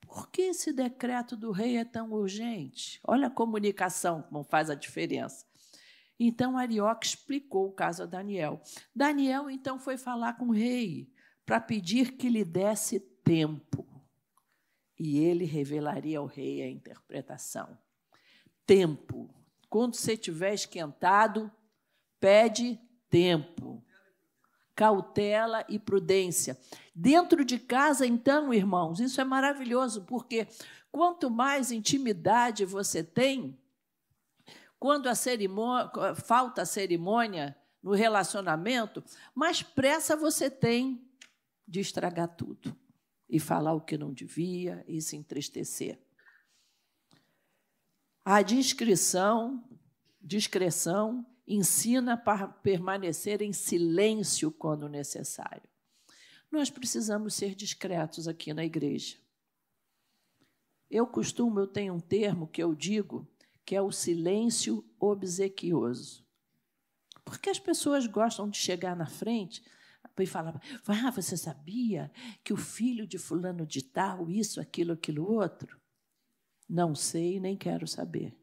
por 0.00 0.28
que 0.28 0.42
esse 0.42 0.72
decreto 0.72 1.36
do 1.36 1.52
rei 1.52 1.76
é 1.76 1.84
tão 1.84 2.12
urgente? 2.12 3.00
Olha 3.04 3.28
a 3.28 3.30
comunicação, 3.30 4.22
como 4.22 4.42
faz 4.42 4.68
a 4.68 4.74
diferença. 4.74 5.46
Então 6.24 6.56
Arioque 6.56 7.04
explicou 7.04 7.66
o 7.66 7.72
caso 7.72 8.04
a 8.04 8.06
Daniel. 8.06 8.62
Daniel 8.94 9.50
então 9.50 9.76
foi 9.76 9.96
falar 9.96 10.34
com 10.34 10.46
o 10.46 10.52
rei 10.52 11.12
para 11.44 11.58
pedir 11.60 12.12
que 12.12 12.28
lhe 12.28 12.44
desse 12.44 13.00
tempo. 13.00 13.84
E 14.96 15.18
ele 15.18 15.44
revelaria 15.44 16.20
ao 16.20 16.26
rei 16.26 16.62
a 16.62 16.70
interpretação. 16.70 17.76
Tempo. 18.64 19.34
Quando 19.68 19.96
você 19.96 20.12
estiver 20.12 20.54
esquentado, 20.54 21.50
pede 22.20 22.80
tempo. 23.10 23.84
Cautela 24.76 25.66
e 25.68 25.76
prudência. 25.76 26.56
Dentro 26.94 27.44
de 27.44 27.58
casa, 27.58 28.06
então, 28.06 28.54
irmãos, 28.54 29.00
isso 29.00 29.20
é 29.20 29.24
maravilhoso, 29.24 30.02
porque 30.04 30.46
quanto 30.92 31.28
mais 31.28 31.72
intimidade 31.72 32.64
você 32.64 33.02
tem, 33.02 33.58
quando 34.82 35.06
a 35.06 35.14
cerimônia, 35.14 35.92
falta 36.16 36.62
a 36.62 36.66
cerimônia 36.66 37.56
no 37.80 37.92
relacionamento, 37.92 39.00
mais 39.32 39.62
pressa 39.62 40.16
você 40.16 40.50
tem 40.50 41.08
de 41.64 41.78
estragar 41.78 42.34
tudo 42.34 42.76
e 43.28 43.38
falar 43.38 43.74
o 43.74 43.80
que 43.80 43.96
não 43.96 44.12
devia 44.12 44.84
e 44.88 45.00
se 45.00 45.14
entristecer. 45.14 46.00
A 48.24 48.42
discrição, 48.42 49.62
discreção 50.20 51.24
ensina 51.46 52.16
para 52.16 52.48
permanecer 52.48 53.40
em 53.40 53.52
silêncio 53.52 54.50
quando 54.50 54.88
necessário. 54.88 55.70
Nós 56.50 56.70
precisamos 56.70 57.34
ser 57.34 57.54
discretos 57.54 58.26
aqui 58.26 58.52
na 58.52 58.64
igreja. 58.64 59.16
Eu 60.90 61.06
costumo, 61.06 61.60
eu 61.60 61.68
tenho 61.68 61.94
um 61.94 62.00
termo 62.00 62.48
que 62.48 62.60
eu 62.60 62.74
digo 62.74 63.31
que 63.64 63.76
é 63.76 63.82
o 63.82 63.92
silêncio 63.92 64.84
obsequioso. 64.98 66.24
Porque 67.24 67.50
as 67.50 67.58
pessoas 67.58 68.06
gostam 68.06 68.48
de 68.48 68.58
chegar 68.58 68.96
na 68.96 69.06
frente 69.06 69.62
e 70.18 70.26
falar: 70.26 70.60
ah, 70.86 71.10
você 71.10 71.36
sabia 71.36 72.10
que 72.44 72.52
o 72.52 72.56
filho 72.56 73.06
de 73.06 73.18
fulano 73.18 73.66
de 73.66 73.82
tal, 73.82 74.30
isso, 74.30 74.60
aquilo, 74.60 74.92
aquilo 74.92 75.30
outro? 75.30 75.80
Não 76.68 76.94
sei, 76.94 77.38
nem 77.40 77.56
quero 77.56 77.86
saber. 77.86 78.36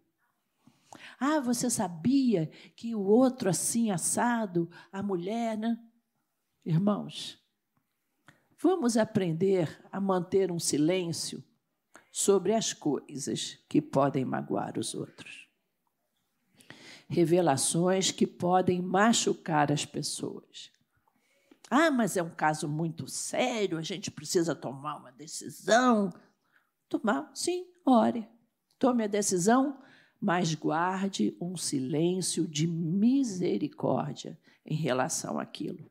Ah, 1.19 1.39
você 1.39 1.69
sabia 1.69 2.47
que 2.75 2.95
o 2.95 3.01
outro 3.01 3.49
assim 3.49 3.91
assado, 3.91 4.69
a 4.91 5.03
mulher, 5.03 5.57
né? 5.57 5.77
Irmãos, 6.65 7.39
vamos 8.57 8.97
aprender 8.97 9.83
a 9.91 9.99
manter 9.99 10.51
um 10.51 10.59
silêncio 10.59 11.43
sobre 12.11 12.53
as 12.53 12.73
coisas 12.73 13.57
que 13.67 13.81
podem 13.81 14.25
magoar 14.25 14.77
os 14.77 14.93
outros. 14.93 15.47
Revelações 17.07 18.11
que 18.11 18.27
podem 18.27 18.81
machucar 18.81 19.71
as 19.71 19.85
pessoas. 19.85 20.71
Ah, 21.69 21.91
mas 21.91 22.17
é 22.17 22.23
um 22.23 22.29
caso 22.29 22.67
muito 22.67 23.07
sério, 23.07 23.77
a 23.77 23.81
gente 23.81 24.09
precisa 24.09 24.55
tomar 24.55 24.97
uma 24.97 25.11
decisão. 25.11 26.11
Tomar, 26.87 27.29
sim, 27.35 27.67
ore. 27.85 28.27
Tome 28.79 29.03
a 29.03 29.07
decisão, 29.07 29.79
mas 30.19 30.55
guarde 30.55 31.35
um 31.39 31.55
silêncio 31.55 32.47
de 32.47 32.65
misericórdia 32.65 34.39
em 34.65 34.75
relação 34.75 35.39
àquilo. 35.39 35.89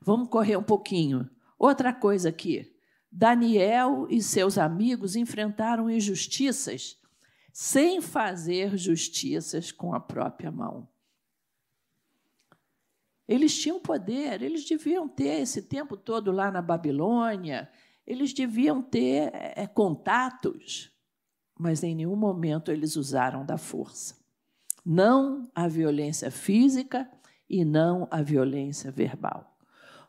Vamos 0.00 0.28
correr 0.28 0.56
um 0.56 0.62
pouquinho. 0.62 1.28
Outra 1.58 1.92
coisa 1.92 2.28
aqui. 2.28 2.77
Daniel 3.10 4.06
e 4.10 4.22
seus 4.22 4.58
amigos 4.58 5.16
enfrentaram 5.16 5.90
injustiças 5.90 6.98
sem 7.52 8.00
fazer 8.00 8.76
justiças 8.76 9.72
com 9.72 9.94
a 9.94 9.98
própria 9.98 10.50
mão. 10.50 10.88
Eles 13.26 13.58
tinham 13.58 13.80
poder, 13.80 14.42
eles 14.42 14.64
deviam 14.64 15.08
ter 15.08 15.40
esse 15.40 15.62
tempo 15.62 15.96
todo 15.96 16.30
lá 16.30 16.50
na 16.50 16.62
Babilônia, 16.62 17.70
eles 18.06 18.32
deviam 18.32 18.80
ter 18.80 19.30
é, 19.34 19.66
contatos, 19.66 20.90
mas 21.58 21.82
em 21.82 21.94
nenhum 21.94 22.16
momento 22.16 22.70
eles 22.70 22.96
usaram 22.96 23.44
da 23.44 23.58
força. 23.58 24.16
Não 24.84 25.50
a 25.54 25.68
violência 25.68 26.30
física 26.30 27.10
e 27.50 27.64
não 27.64 28.08
a 28.10 28.22
violência 28.22 28.90
verbal. 28.90 29.58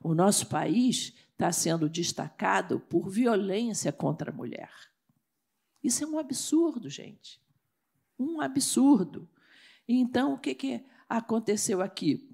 O 0.02 0.14
nosso 0.14 0.48
país 0.48 1.14
está 1.39 1.54
sendo 1.54 1.89
destacado 1.89 2.82
por 2.82 3.10
violência 3.10 3.93
contra 3.93 4.30
a 4.30 4.34
mulher. 4.34 4.69
Isso 5.82 6.04
é 6.04 6.08
um 6.08 6.19
absurdo, 6.19 6.89
gente. 6.89 7.41
Um 8.19 8.41
absurdo. 8.41 9.25
Então, 9.88 10.34
o 10.34 10.38
que, 10.38 10.54
que 10.54 10.86
aconteceu 11.08 11.82
aqui? 11.82 12.30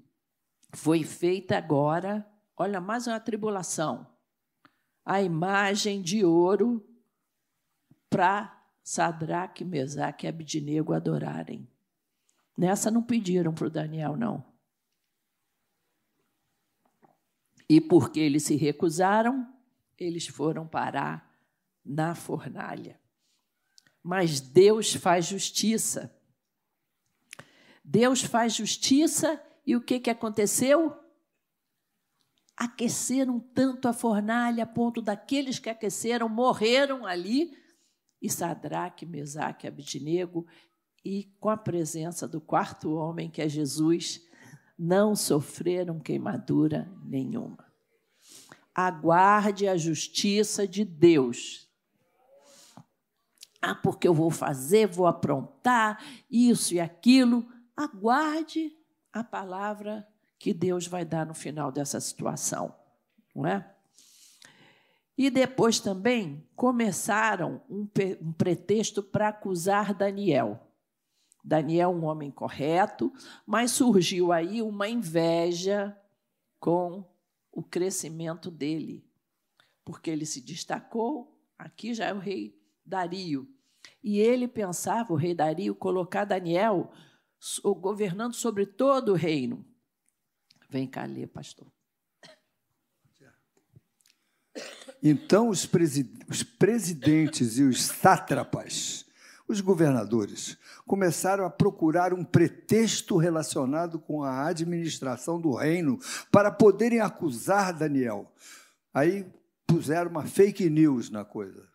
Foi 0.72 1.04
feita 1.04 1.56
agora, 1.56 2.28
olha, 2.56 2.80
mais 2.80 3.06
uma 3.06 3.20
tribulação. 3.20 4.08
A 5.04 5.22
imagem 5.22 6.02
de 6.02 6.24
ouro 6.24 6.84
para 8.10 8.60
Sadraque, 8.82 9.64
Mesaque 9.64 10.26
e 10.26 10.28
Abdinego 10.28 10.92
adorarem. 10.92 11.68
Nessa 12.58 12.90
não 12.90 13.04
pediram 13.04 13.54
para 13.54 13.68
o 13.68 13.70
Daniel, 13.70 14.16
não. 14.16 14.44
E 17.68 17.80
porque 17.80 18.20
eles 18.20 18.44
se 18.44 18.56
recusaram, 18.56 19.46
eles 19.98 20.26
foram 20.26 20.66
parar 20.66 21.30
na 21.84 22.14
fornalha. 22.14 23.00
Mas 24.02 24.40
Deus 24.40 24.94
faz 24.94 25.26
justiça. 25.26 26.14
Deus 27.84 28.22
faz 28.22 28.54
justiça 28.54 29.42
e 29.66 29.74
o 29.74 29.80
que, 29.80 29.98
que 29.98 30.10
aconteceu? 30.10 30.96
Aqueceram 32.56 33.40
tanto 33.40 33.88
a 33.88 33.92
fornalha 33.92 34.64
a 34.64 34.66
ponto 34.66 35.02
daqueles 35.02 35.58
que 35.58 35.68
aqueceram 35.68 36.28
morreram 36.28 37.04
ali. 37.04 37.56
E 38.22 38.30
Sadraque, 38.30 39.04
Mesaque 39.04 39.66
e 39.66 39.68
Abidnego, 39.68 40.46
e 41.04 41.24
com 41.38 41.50
a 41.50 41.56
presença 41.56 42.26
do 42.26 42.40
quarto 42.40 42.94
homem, 42.94 43.30
que 43.30 43.42
é 43.42 43.48
Jesus, 43.48 44.25
não 44.78 45.16
sofreram 45.16 45.98
queimadura 45.98 46.90
nenhuma. 47.04 47.64
Aguarde 48.74 49.66
a 49.66 49.76
justiça 49.76 50.68
de 50.68 50.84
Deus. 50.84 51.66
Ah, 53.60 53.74
porque 53.74 54.06
eu 54.06 54.14
vou 54.14 54.30
fazer, 54.30 54.86
vou 54.86 55.06
aprontar 55.06 56.02
isso 56.30 56.74
e 56.74 56.80
aquilo. 56.80 57.46
Aguarde 57.74 58.72
a 59.12 59.24
palavra 59.24 60.06
que 60.38 60.52
Deus 60.52 60.86
vai 60.86 61.04
dar 61.04 61.26
no 61.26 61.34
final 61.34 61.72
dessa 61.72 61.98
situação, 61.98 62.74
não 63.34 63.46
é? 63.46 63.74
E 65.16 65.30
depois 65.30 65.80
também 65.80 66.46
começaram 66.54 67.62
um, 67.70 67.88
um 68.20 68.32
pretexto 68.32 69.02
para 69.02 69.28
acusar 69.28 69.94
Daniel. 69.94 70.65
Daniel, 71.46 71.90
um 71.90 72.04
homem 72.04 72.28
correto, 72.28 73.12
mas 73.46 73.70
surgiu 73.70 74.32
aí 74.32 74.60
uma 74.60 74.88
inveja 74.88 75.96
com 76.58 77.08
o 77.52 77.62
crescimento 77.62 78.50
dele, 78.50 79.08
porque 79.84 80.10
ele 80.10 80.26
se 80.26 80.40
destacou. 80.40 81.40
Aqui 81.56 81.94
já 81.94 82.06
é 82.06 82.12
o 82.12 82.18
rei 82.18 82.60
Dario. 82.84 83.48
E 84.02 84.18
ele 84.18 84.48
pensava, 84.48 85.12
o 85.12 85.16
rei 85.16 85.36
Dario, 85.36 85.72
colocar 85.76 86.24
Daniel 86.24 86.90
governando 87.80 88.34
sobre 88.34 88.66
todo 88.66 89.12
o 89.12 89.16
reino. 89.16 89.64
Vem 90.68 90.88
cá 90.88 91.04
ler, 91.04 91.28
pastor. 91.28 91.70
Então 95.00 95.48
os, 95.48 95.64
presidentes 96.58 97.56
e 97.58 97.62
os 97.62 97.82
sátrapas 97.82 99.06
os 99.48 99.60
governadores 99.60 100.58
começaram 100.86 101.44
a 101.44 101.50
procurar 101.50 102.14
um 102.14 102.24
pretexto 102.24 103.16
relacionado 103.16 103.98
com 103.98 104.22
a 104.22 104.46
administração 104.46 105.40
do 105.40 105.52
reino 105.54 105.98
para 106.30 106.50
poderem 106.50 107.00
acusar 107.00 107.74
Daniel. 107.74 108.32
Aí 108.94 109.26
puseram 109.66 110.10
uma 110.10 110.24
fake 110.24 110.70
news 110.70 111.10
na 111.10 111.24
coisa. 111.24 111.66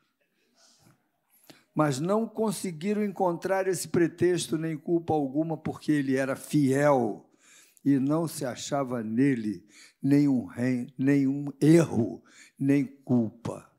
Mas 1.75 1.99
não 1.99 2.27
conseguiram 2.27 3.03
encontrar 3.03 3.67
esse 3.67 3.87
pretexto 3.87 4.57
nem 4.57 4.77
culpa 4.77 5.13
alguma, 5.13 5.57
porque 5.57 5.91
ele 5.91 6.15
era 6.15 6.35
fiel 6.35 7.29
e 7.83 7.97
não 7.97 8.27
se 8.27 8.45
achava 8.45 9.03
nele 9.03 9.65
nenhum, 10.01 10.45
rei, 10.45 10.87
nenhum 10.97 11.51
erro, 11.61 12.23
nem 12.59 12.85
culpa. 12.85 13.69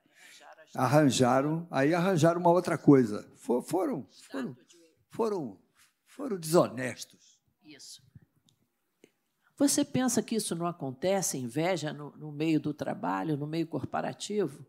Arranjaram, 0.75 1.67
aí 1.71 1.95
arranjaram 1.95 2.41
uma 2.41 2.51
outra 2.51 2.79
coisa 2.79 3.31
foram, 3.43 4.07
foram, 4.31 4.57
foram, 5.13 5.59
foram 6.05 6.37
desonestos. 6.37 7.41
Isso. 7.65 8.03
Você 9.57 9.85
pensa 9.85 10.23
que 10.23 10.35
isso 10.35 10.57
não 10.57 10.67
acontece, 10.67 11.39
inveja, 11.39 11.93
no, 11.93 12.11
no 12.17 12.33
meio 12.33 12.59
do 12.59 12.75
trabalho, 12.75 13.37
no 13.37 13.47
meio 13.47 13.67
corporativo? 13.67 14.67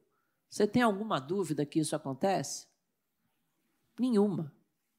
Você 0.50 0.68
tem 0.68 0.84
alguma 0.84 1.20
dúvida 1.20 1.66
que 1.66 1.80
isso 1.80 1.96
acontece? 1.96 2.68
Nenhuma. 3.98 4.54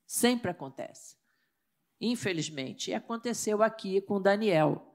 Sempre 0.07 0.51
acontece. 0.51 1.17
Infelizmente. 2.01 2.91
E 2.91 2.95
aconteceu 2.95 3.63
aqui 3.63 4.01
com 4.01 4.21
Daniel. 4.21 4.95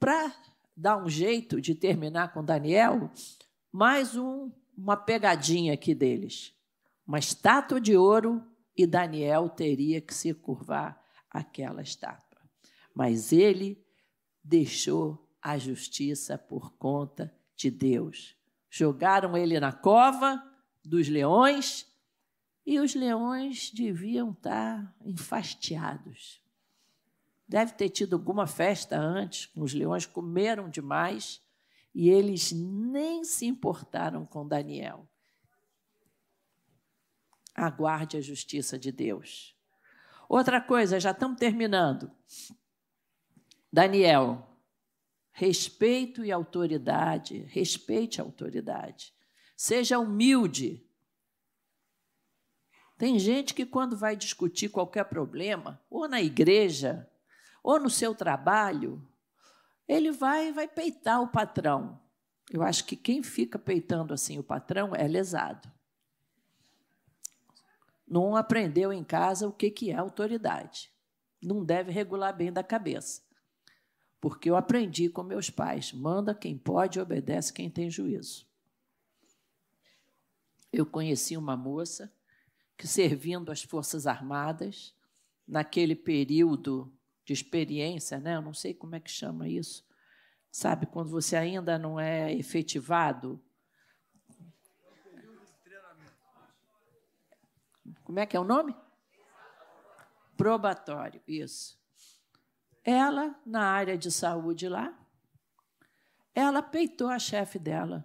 Para 0.00 0.34
dar 0.76 0.96
um 0.96 1.08
jeito 1.08 1.60
de 1.60 1.74
terminar 1.74 2.32
com 2.32 2.44
Daniel, 2.44 3.12
mais 3.70 4.16
um, 4.16 4.50
uma 4.76 4.96
pegadinha 4.96 5.74
aqui 5.74 5.94
deles 5.94 6.54
uma 7.06 7.18
estátua 7.18 7.80
de 7.80 7.96
ouro 7.96 8.42
e 8.76 8.86
Daniel 8.86 9.48
teria 9.48 10.00
que 10.00 10.12
se 10.12 10.34
curvar 10.34 11.02
àquela 11.30 11.82
estátua. 11.82 12.40
Mas 12.94 13.32
ele 13.32 13.82
deixou 14.42 15.28
a 15.40 15.56
justiça 15.58 16.36
por 16.36 16.72
conta 16.74 17.32
de 17.56 17.70
Deus. 17.70 18.36
Jogaram 18.68 19.36
ele 19.36 19.58
na 19.60 19.72
cova 19.72 20.42
dos 20.84 21.08
leões 21.08 21.86
e 22.66 22.80
os 22.80 22.94
leões 22.94 23.70
deviam 23.70 24.32
estar 24.32 24.94
enfastiados. 25.04 26.42
Deve 27.46 27.72
ter 27.72 27.90
tido 27.90 28.16
alguma 28.16 28.46
festa 28.46 28.98
antes, 28.98 29.50
os 29.54 29.74
leões 29.74 30.06
comeram 30.06 30.68
demais 30.68 31.42
e 31.94 32.08
eles 32.08 32.50
nem 32.52 33.22
se 33.22 33.46
importaram 33.46 34.24
com 34.24 34.48
Daniel 34.48 35.06
aguarde 37.54 38.16
a 38.16 38.20
justiça 38.20 38.78
de 38.78 38.90
Deus. 38.90 39.54
Outra 40.28 40.60
coisa, 40.60 40.98
já 40.98 41.12
estamos 41.12 41.38
terminando. 41.38 42.10
Daniel, 43.72 44.48
respeito 45.30 46.24
e 46.24 46.32
autoridade, 46.32 47.38
respeite 47.50 48.20
a 48.20 48.24
autoridade. 48.24 49.14
Seja 49.56 49.98
humilde. 49.98 50.84
Tem 52.96 53.18
gente 53.18 53.54
que, 53.54 53.66
quando 53.66 53.96
vai 53.96 54.16
discutir 54.16 54.68
qualquer 54.68 55.04
problema, 55.04 55.80
ou 55.90 56.08
na 56.08 56.20
igreja, 56.20 57.08
ou 57.62 57.78
no 57.78 57.90
seu 57.90 58.14
trabalho, 58.14 59.06
ele 59.86 60.10
vai, 60.10 60.52
vai 60.52 60.66
peitar 60.66 61.20
o 61.20 61.28
patrão. 61.28 62.00
Eu 62.50 62.62
acho 62.62 62.84
que 62.84 62.96
quem 62.96 63.22
fica 63.22 63.58
peitando 63.58 64.14
assim 64.14 64.38
o 64.38 64.44
patrão 64.44 64.94
é 64.94 65.06
lesado 65.06 65.70
não 68.14 68.36
aprendeu 68.36 68.92
em 68.92 69.02
casa 69.02 69.48
o 69.48 69.52
que 69.52 69.90
é 69.90 69.96
autoridade. 69.96 70.88
Não 71.42 71.64
deve 71.64 71.90
regular 71.90 72.32
bem 72.32 72.52
da 72.52 72.62
cabeça. 72.62 73.22
porque 74.20 74.48
eu 74.48 74.56
aprendi 74.56 75.08
com 75.08 75.24
meus 75.24 75.50
pais: 75.50 75.92
manda 75.92 76.32
quem 76.32 76.56
pode, 76.56 77.00
obedece 77.00 77.52
quem 77.52 77.68
tem 77.68 77.90
juízo. 77.90 78.46
Eu 80.72 80.86
conheci 80.86 81.36
uma 81.36 81.56
moça 81.56 82.10
que, 82.78 82.86
servindo 82.86 83.50
as 83.50 83.64
Forças 83.64 84.06
Armadas, 84.06 84.94
naquele 85.46 85.96
período 85.96 86.90
de 87.24 87.32
experiência, 87.32 88.20
né? 88.20 88.36
eu 88.36 88.42
não 88.42 88.54
sei 88.54 88.72
como 88.72 88.94
é 88.94 89.00
que 89.00 89.10
chama 89.10 89.48
isso, 89.48 89.84
sabe, 90.52 90.86
quando 90.86 91.10
você 91.10 91.34
ainda 91.36 91.76
não 91.76 91.98
é 91.98 92.32
efetivado. 92.32 93.42
Como 98.04 98.20
é 98.20 98.26
que 98.26 98.36
é 98.36 98.40
o 98.40 98.44
nome? 98.44 98.76
Probatório, 100.36 101.22
isso. 101.26 101.82
Ela, 102.84 103.34
na 103.46 103.64
área 103.64 103.96
de 103.96 104.12
saúde 104.12 104.68
lá, 104.68 104.94
ela 106.34 106.62
peitou 106.62 107.08
a 107.08 107.18
chefe 107.18 107.58
dela, 107.58 108.04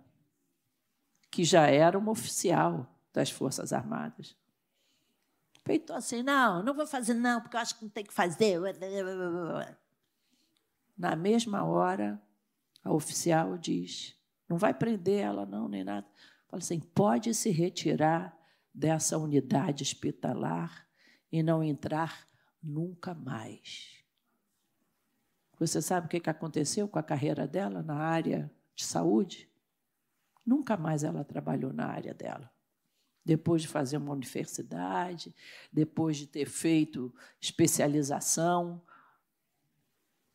que 1.30 1.44
já 1.44 1.68
era 1.68 1.98
uma 1.98 2.12
oficial 2.12 2.88
das 3.12 3.30
Forças 3.30 3.74
Armadas. 3.74 4.38
Peitou 5.64 5.96
assim, 5.96 6.24
não, 6.24 6.64
não 6.64 6.74
vou 6.74 6.88
fazer 6.88 7.14
não, 7.14 7.42
porque 7.42 7.58
eu 7.58 7.62
acho 7.62 7.76
que 7.78 7.84
não 7.84 7.92
tem 7.92 8.06
que 8.06 8.14
fazer. 8.14 8.60
Na 10.98 11.16
mesma 11.16 11.64
hora, 11.66 12.22
a 12.84 12.92
oficial 12.94 13.58
diz, 13.58 14.16
não 14.48 14.58
vai 14.58 14.74
prender 14.74 15.20
ela 15.20 15.46
não, 15.46 15.68
nem 15.68 15.84
nada. 15.84 16.08
Fala 16.48 16.62
assim, 16.64 16.80
pode 16.80 17.34
se 17.34 17.50
retirar 17.50 18.39
dessa 18.74 19.18
unidade 19.18 19.84
hospitalar 19.84 20.88
e 21.32 21.44
não 21.44 21.64
entrar 21.64 22.28
nunca 22.62 23.14
mais. 23.14 24.04
Você 25.60 25.82
sabe 25.82 26.08
o 26.08 26.10
que 26.10 26.30
aconteceu 26.30 26.88
com 26.88 26.98
a 26.98 27.04
carreira 27.04 27.48
dela 27.48 27.84
na 27.84 27.96
área 27.96 28.50
de 28.74 28.86
saúde? 28.86 29.50
Nunca 30.46 30.78
mais 30.78 31.04
ela 31.04 31.24
trabalhou 31.24 31.74
na 31.74 31.86
área 31.86 32.14
dela. 32.14 32.50
Depois 33.26 33.62
de 33.62 33.68
fazer 33.68 33.98
uma 33.98 34.14
universidade, 34.14 35.36
depois 35.72 36.18
de 36.18 36.26
ter 36.26 36.46
feito 36.46 37.14
especialização, 37.40 38.82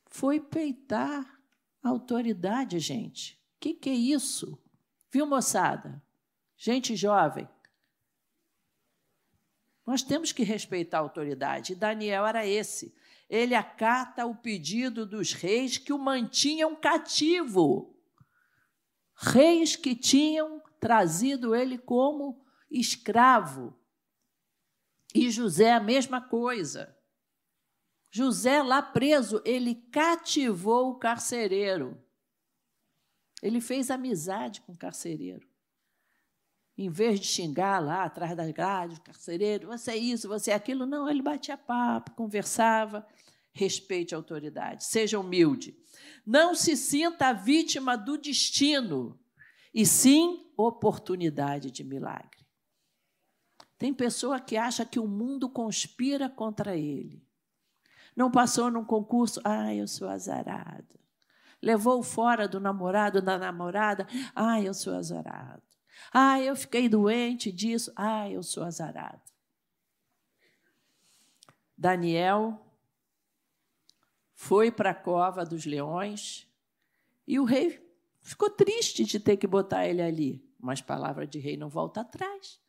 foi 0.06 0.38
peitar 0.38 1.40
a 1.82 1.88
autoridade, 1.88 2.78
gente. 2.78 3.34
O 3.56 3.60
que, 3.60 3.74
que 3.74 3.90
é 3.90 3.94
isso? 3.94 4.58
Viu, 5.10 5.26
moçada? 5.26 6.02
Gente 6.56 6.94
jovem, 6.94 7.48
nós 9.86 10.02
temos 10.02 10.32
que 10.32 10.42
respeitar 10.42 10.98
a 10.98 11.02
autoridade. 11.02 11.72
E 11.72 11.76
Daniel 11.76 12.26
era 12.26 12.46
esse. 12.46 12.94
Ele 13.28 13.54
acata 13.54 14.26
o 14.26 14.34
pedido 14.34 15.04
dos 15.04 15.32
reis 15.32 15.76
que 15.76 15.92
o 15.92 15.98
mantinham 15.98 16.74
cativo. 16.74 17.94
Reis 19.16 19.76
que 19.76 19.94
tinham 19.94 20.62
trazido 20.80 21.54
ele 21.54 21.78
como 21.78 22.44
escravo. 22.70 23.78
E 25.14 25.30
José 25.30 25.72
a 25.72 25.80
mesma 25.80 26.20
coisa. 26.20 26.96
José 28.10 28.62
lá 28.62 28.80
preso, 28.80 29.42
ele 29.44 29.74
cativou 29.74 30.90
o 30.90 30.98
carcereiro. 30.98 32.00
Ele 33.42 33.60
fez 33.60 33.90
amizade 33.90 34.60
com 34.62 34.72
o 34.72 34.78
carcereiro. 34.78 35.46
Em 36.76 36.90
vez 36.90 37.20
de 37.20 37.26
xingar 37.26 37.78
lá 37.78 38.04
atrás 38.04 38.36
das 38.36 38.50
grades, 38.50 38.98
carcereiro, 38.98 39.68
você 39.68 39.92
é 39.92 39.96
isso, 39.96 40.28
você 40.28 40.50
é 40.50 40.54
aquilo, 40.54 40.86
não, 40.86 41.08
ele 41.08 41.22
batia 41.22 41.56
papo, 41.56 42.12
conversava. 42.12 43.06
Respeite 43.52 44.14
a 44.14 44.18
autoridade, 44.18 44.84
seja 44.84 45.20
humilde. 45.20 45.76
Não 46.26 46.56
se 46.56 46.76
sinta 46.76 47.32
vítima 47.32 47.96
do 47.96 48.18
destino, 48.18 49.16
e 49.72 49.84
sim 49.84 50.44
oportunidade 50.56 51.70
de 51.70 51.84
milagre. 51.84 52.44
Tem 53.76 53.92
pessoa 53.92 54.40
que 54.40 54.56
acha 54.56 54.86
que 54.86 55.00
o 55.00 55.06
mundo 55.06 55.48
conspira 55.48 56.28
contra 56.28 56.76
ele. 56.76 57.26
Não 58.16 58.30
passou 58.30 58.70
num 58.70 58.84
concurso, 58.84 59.40
ah, 59.44 59.74
eu 59.74 59.88
sou 59.88 60.08
azarado. 60.08 60.98
Levou 61.60 62.02
fora 62.02 62.46
do 62.46 62.60
namorado, 62.60 63.20
da 63.20 63.36
namorada, 63.36 64.06
ah, 64.34 64.60
eu 64.60 64.72
sou 64.72 64.94
azarado. 64.94 65.63
Ah, 66.16 66.40
eu 66.40 66.54
fiquei 66.54 66.88
doente 66.88 67.50
disso. 67.50 67.92
Ah, 67.96 68.30
eu 68.30 68.40
sou 68.40 68.62
azarado. 68.62 69.20
Daniel 71.76 72.64
foi 74.32 74.70
para 74.70 74.90
a 74.90 74.94
cova 74.94 75.44
dos 75.44 75.66
leões 75.66 76.48
e 77.26 77.36
o 77.40 77.44
rei 77.44 77.84
ficou 78.22 78.48
triste 78.48 79.04
de 79.04 79.18
ter 79.18 79.36
que 79.36 79.48
botar 79.48 79.88
ele 79.88 80.00
ali. 80.00 80.48
Mas 80.56 80.80
palavra 80.80 81.26
de 81.26 81.40
rei 81.40 81.56
não 81.56 81.68
volta 81.68 82.02
atrás. 82.02 82.60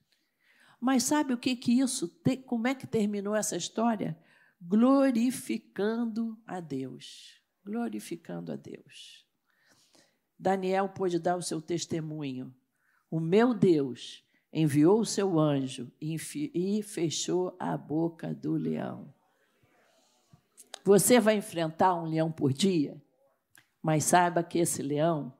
Mas 0.81 1.03
sabe 1.03 1.31
o 1.31 1.37
que 1.37 1.55
que 1.55 1.79
isso, 1.79 2.19
como 2.47 2.67
é 2.67 2.73
que 2.73 2.87
terminou 2.87 3.35
essa 3.35 3.55
história? 3.55 4.17
Glorificando 4.59 6.35
a 6.47 6.59
Deus. 6.59 7.39
Glorificando 7.63 8.51
a 8.51 8.55
Deus. 8.55 9.23
Daniel 10.37 10.89
pôde 10.89 11.19
dar 11.19 11.37
o 11.37 11.43
seu 11.43 11.61
testemunho 11.61 12.51
o 13.15 13.19
meu 13.21 13.53
Deus 13.53 14.25
enviou 14.51 14.99
o 14.99 15.05
seu 15.05 15.39
anjo 15.39 15.89
e 16.01 16.83
fechou 16.83 17.55
a 17.57 17.77
boca 17.77 18.33
do 18.33 18.55
leão. 18.55 19.13
Você 20.83 21.17
vai 21.17 21.37
enfrentar 21.37 21.95
um 21.95 22.07
leão 22.07 22.29
por 22.29 22.51
dia, 22.51 23.01
mas 23.81 24.03
saiba 24.03 24.43
que 24.43 24.59
esse 24.59 24.83
leão 24.83 25.33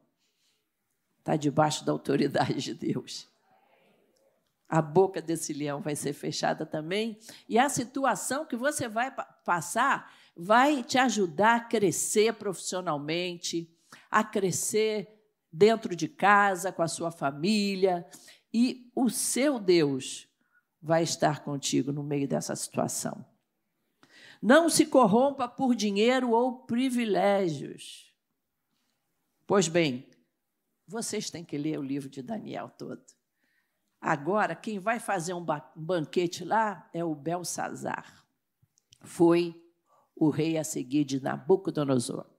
está 1.19 1.35
debaixo 1.35 1.83
da 1.83 1.91
autoridade 1.91 2.61
de 2.61 2.73
Deus. 2.73 3.27
A 4.69 4.81
boca 4.81 5.21
desse 5.21 5.51
leão 5.51 5.81
vai 5.81 5.97
ser 5.97 6.13
fechada 6.13 6.65
também, 6.65 7.19
e 7.49 7.59
a 7.59 7.67
situação 7.67 8.45
que 8.45 8.55
você 8.55 8.87
vai 8.87 9.13
passar 9.43 10.13
vai 10.33 10.81
te 10.81 10.97
ajudar 10.97 11.55
a 11.57 11.59
crescer 11.65 12.35
profissionalmente, 12.35 13.69
a 14.09 14.23
crescer 14.23 15.14
dentro 15.55 15.95
de 15.95 16.07
casa, 16.07 16.71
com 16.71 16.81
a 16.81 16.87
sua 16.87 17.11
família, 17.11 18.05
e 18.53 18.91
o 18.93 19.09
seu 19.09 19.57
Deus 19.57 20.27
vai 20.81 21.03
estar 21.03 21.43
contigo 21.43 21.91
no 21.91 22.03
meio 22.03 22.27
dessa 22.27 22.55
situação. 22.55 23.25
Não 24.41 24.69
se 24.69 24.85
corrompa 24.85 25.47
por 25.47 25.73
dinheiro 25.73 26.31
ou 26.31 26.65
privilégios. 26.65 28.13
Pois 29.47 29.67
bem, 29.67 30.09
vocês 30.87 31.29
têm 31.29 31.43
que 31.43 31.57
ler 31.57 31.79
o 31.79 31.83
livro 31.83 32.09
de 32.09 32.21
Daniel 32.21 32.69
todo. 32.69 33.03
Agora, 33.99 34.55
quem 34.55 34.77
vai 34.77 34.99
fazer 34.99 35.33
um 35.33 35.45
banquete 35.75 36.43
lá 36.43 36.87
é 36.93 37.03
o 37.03 37.15
Belsazar. 37.15 38.25
Foi 39.01 39.55
o 40.15 40.29
rei 40.29 40.57
a 40.57 40.63
seguir 40.63 41.05
de 41.05 41.19
Nabucodonosor. 41.19 42.34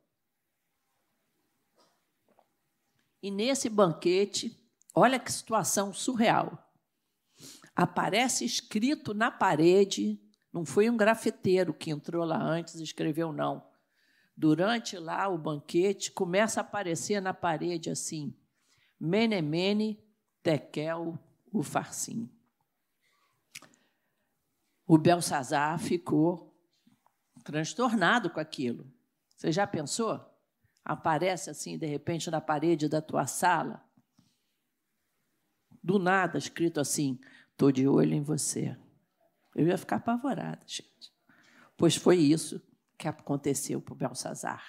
E 3.22 3.30
nesse 3.30 3.68
banquete, 3.68 4.56
olha 4.94 5.18
que 5.18 5.32
situação 5.32 5.92
surreal. 5.92 6.62
Aparece 7.74 8.44
escrito 8.44 9.12
na 9.12 9.30
parede, 9.30 10.20
não 10.52 10.64
foi 10.64 10.88
um 10.88 10.96
grafiteiro 10.96 11.74
que 11.74 11.90
entrou 11.90 12.24
lá 12.24 12.42
antes 12.42 12.76
e 12.76 12.82
escreveu, 12.82 13.32
não. 13.32 13.66
Durante 14.36 14.98
lá 14.98 15.28
o 15.28 15.38
banquete, 15.38 16.12
começa 16.12 16.60
a 16.60 16.62
aparecer 16.62 17.20
na 17.20 17.32
parede 17.32 17.90
assim: 17.90 18.34
Menemene, 18.98 20.02
Tekel, 20.42 21.18
o 21.52 21.62
Farsim. 21.62 22.30
O 24.86 24.96
Belsazar 24.96 25.78
ficou 25.78 26.54
transtornado 27.42 28.30
com 28.30 28.38
aquilo. 28.38 28.90
Você 29.36 29.50
já 29.50 29.66
pensou? 29.66 30.35
Aparece 30.86 31.50
assim, 31.50 31.76
de 31.76 31.84
repente, 31.84 32.30
na 32.30 32.40
parede 32.40 32.88
da 32.88 33.02
tua 33.02 33.26
sala, 33.26 33.84
do 35.82 35.98
nada, 35.98 36.38
escrito 36.38 36.78
assim: 36.78 37.18
estou 37.50 37.72
de 37.72 37.88
olho 37.88 38.14
em 38.14 38.22
você. 38.22 38.78
Eu 39.54 39.66
ia 39.66 39.76
ficar 39.76 39.96
apavorada, 39.96 40.60
gente. 40.64 41.12
Pois 41.76 41.96
foi 41.96 42.18
isso 42.18 42.62
que 42.96 43.08
aconteceu 43.08 43.82
para 43.82 43.92
o 43.92 43.96
Belsazar. 43.96 44.64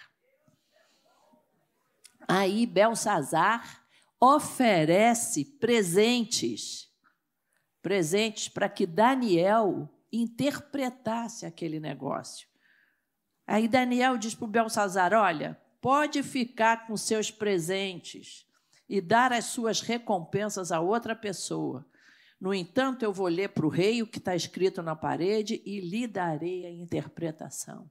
Aí 2.27 2.65
Belsazar 2.65 3.85
oferece 4.19 5.45
presentes, 5.59 6.91
presentes 7.81 8.49
para 8.49 8.67
que 8.67 8.87
Daniel 8.87 9.87
interpretasse 10.11 11.45
aquele 11.45 11.79
negócio. 11.79 12.47
Aí 13.45 13.67
Daniel 13.67 14.17
diz 14.17 14.33
para 14.33 14.45
o 14.45 14.49
Belsazar: 14.49 15.13
Olha, 15.13 15.61
pode 15.87 16.21
ficar 16.21 16.85
com 16.85 16.97
seus 16.97 17.31
presentes 17.31 18.45
e 18.89 18.99
dar 18.99 19.31
as 19.31 19.45
suas 19.45 19.79
recompensas 19.79 20.69
a 20.69 20.81
outra 20.81 21.15
pessoa. 21.15 21.87
No 22.41 22.53
entanto, 22.53 23.03
eu 23.03 23.13
vou 23.13 23.29
ler 23.29 23.53
para 23.53 23.65
o 23.65 23.69
rei 23.69 24.01
o 24.01 24.07
que 24.07 24.17
está 24.17 24.35
escrito 24.35 24.81
na 24.81 24.97
parede 24.97 25.61
e 25.65 25.79
lhe 25.79 26.05
darei 26.05 26.65
a 26.65 26.69
interpretação. 26.69 27.89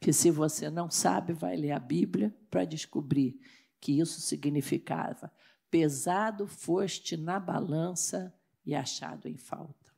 que 0.00 0.12
se 0.12 0.30
você 0.30 0.70
não 0.70 0.88
sabe, 0.88 1.32
vai 1.32 1.56
ler 1.56 1.72
a 1.72 1.80
Bíblia 1.80 2.32
para 2.48 2.64
descobrir 2.64 3.40
que 3.80 3.98
isso 3.98 4.20
significava 4.20 5.28
pesado 5.68 6.46
foste 6.46 7.16
na 7.16 7.40
balança 7.40 8.32
e 8.64 8.76
achado 8.76 9.26
em 9.26 9.36
falta. 9.36 9.92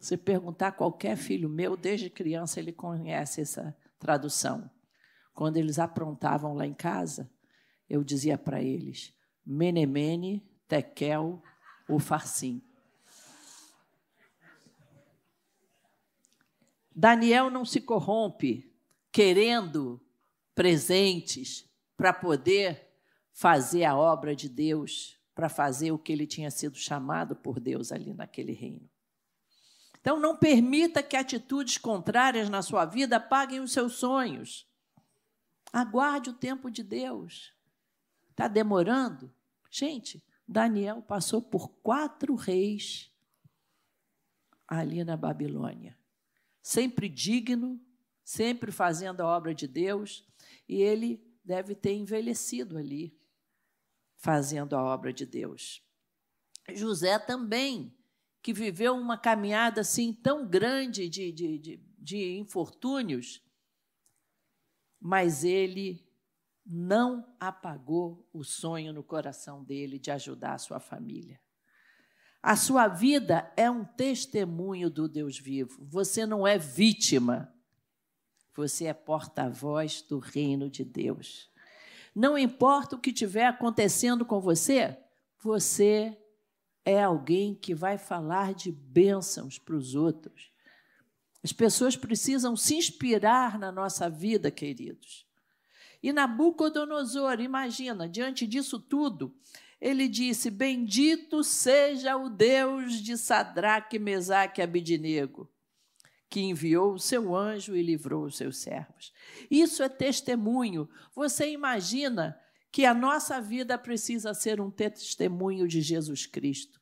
Se 0.00 0.16
perguntar 0.16 0.68
a 0.68 0.72
qualquer 0.72 1.16
filho 1.16 1.48
meu, 1.48 1.76
desde 1.76 2.10
criança 2.10 2.58
ele 2.58 2.72
conhece 2.72 3.40
essa 3.40 3.76
tradução. 4.00 4.68
Quando 5.36 5.58
eles 5.58 5.78
aprontavam 5.78 6.54
lá 6.54 6.66
em 6.66 6.72
casa, 6.72 7.30
eu 7.90 8.02
dizia 8.02 8.38
para 8.38 8.62
eles: 8.62 9.12
Menemene, 9.44 10.42
Tekel, 10.66 11.42
o 11.86 11.98
Farsim. 11.98 12.62
Daniel 16.90 17.50
não 17.50 17.66
se 17.66 17.82
corrompe 17.82 18.74
querendo 19.12 20.00
presentes 20.54 21.70
para 21.98 22.14
poder 22.14 22.88
fazer 23.30 23.84
a 23.84 23.94
obra 23.94 24.34
de 24.34 24.48
Deus, 24.48 25.20
para 25.34 25.50
fazer 25.50 25.92
o 25.92 25.98
que 25.98 26.12
ele 26.12 26.26
tinha 26.26 26.50
sido 26.50 26.78
chamado 26.78 27.36
por 27.36 27.60
Deus 27.60 27.92
ali 27.92 28.14
naquele 28.14 28.52
reino. 28.52 28.88
Então, 30.00 30.18
não 30.18 30.34
permita 30.34 31.02
que 31.02 31.14
atitudes 31.14 31.76
contrárias 31.76 32.48
na 32.48 32.62
sua 32.62 32.86
vida 32.86 33.16
apaguem 33.16 33.60
os 33.60 33.72
seus 33.72 33.96
sonhos. 33.96 34.66
Aguarde 35.76 36.30
o 36.30 36.32
tempo 36.32 36.70
de 36.70 36.82
Deus. 36.82 37.52
Está 38.30 38.48
demorando? 38.48 39.30
Gente, 39.70 40.24
Daniel 40.48 41.02
passou 41.02 41.42
por 41.42 41.68
quatro 41.82 42.34
reis 42.34 43.12
ali 44.66 45.04
na 45.04 45.18
Babilônia. 45.18 45.94
Sempre 46.62 47.10
digno, 47.10 47.78
sempre 48.24 48.72
fazendo 48.72 49.20
a 49.20 49.26
obra 49.26 49.54
de 49.54 49.68
Deus, 49.68 50.26
e 50.66 50.80
ele 50.80 51.22
deve 51.44 51.74
ter 51.74 51.92
envelhecido 51.92 52.78
ali, 52.78 53.14
fazendo 54.16 54.74
a 54.74 54.82
obra 54.82 55.12
de 55.12 55.26
Deus. 55.26 55.84
José 56.72 57.18
também, 57.18 57.94
que 58.40 58.54
viveu 58.54 58.94
uma 58.94 59.18
caminhada 59.18 59.82
assim 59.82 60.10
tão 60.10 60.48
grande 60.48 61.06
de, 61.10 61.30
de, 61.30 61.58
de, 61.58 61.80
de 61.98 62.38
infortúnios, 62.38 63.44
mas 65.00 65.44
ele 65.44 66.04
não 66.64 67.24
apagou 67.38 68.28
o 68.32 68.42
sonho 68.42 68.92
no 68.92 69.02
coração 69.02 69.62
dele 69.62 69.98
de 69.98 70.10
ajudar 70.10 70.54
a 70.54 70.58
sua 70.58 70.80
família. 70.80 71.40
A 72.42 72.56
sua 72.56 72.86
vida 72.88 73.52
é 73.56 73.70
um 73.70 73.84
testemunho 73.84 74.88
do 74.88 75.08
Deus 75.08 75.38
vivo. 75.38 75.84
Você 75.84 76.24
não 76.24 76.46
é 76.46 76.58
vítima. 76.58 77.52
Você 78.54 78.86
é 78.86 78.94
porta-voz 78.94 80.00
do 80.02 80.18
reino 80.18 80.70
de 80.70 80.84
Deus. 80.84 81.50
Não 82.14 82.38
importa 82.38 82.96
o 82.96 82.98
que 82.98 83.10
estiver 83.10 83.46
acontecendo 83.46 84.24
com 84.24 84.40
você, 84.40 84.96
você 85.42 86.16
é 86.84 87.02
alguém 87.02 87.54
que 87.54 87.74
vai 87.74 87.98
falar 87.98 88.54
de 88.54 88.72
bênçãos 88.72 89.58
para 89.58 89.76
os 89.76 89.94
outros. 89.94 90.50
As 91.46 91.52
pessoas 91.52 91.94
precisam 91.94 92.56
se 92.56 92.74
inspirar 92.74 93.56
na 93.56 93.70
nossa 93.70 94.10
vida, 94.10 94.50
queridos. 94.50 95.24
E 96.02 96.12
Nabucodonosor, 96.12 97.40
imagina, 97.40 98.08
diante 98.08 98.48
disso 98.48 98.80
tudo, 98.80 99.32
ele 99.80 100.08
disse: 100.08 100.50
Bendito 100.50 101.44
seja 101.44 102.16
o 102.16 102.28
Deus 102.28 102.94
de 102.94 103.16
Sadraque, 103.16 103.96
Mesaque 103.96 104.60
e 104.60 104.64
Abidinego, 104.64 105.48
que 106.28 106.40
enviou 106.40 106.94
o 106.94 106.98
seu 106.98 107.36
anjo 107.36 107.76
e 107.76 107.80
livrou 107.80 108.24
os 108.24 108.36
seus 108.36 108.56
servos. 108.56 109.12
Isso 109.48 109.84
é 109.84 109.88
testemunho. 109.88 110.88
Você 111.14 111.48
imagina 111.48 112.36
que 112.72 112.84
a 112.84 112.92
nossa 112.92 113.40
vida 113.40 113.78
precisa 113.78 114.34
ser 114.34 114.60
um 114.60 114.68
testemunho 114.68 115.68
de 115.68 115.80
Jesus 115.80 116.26
Cristo. 116.26 116.80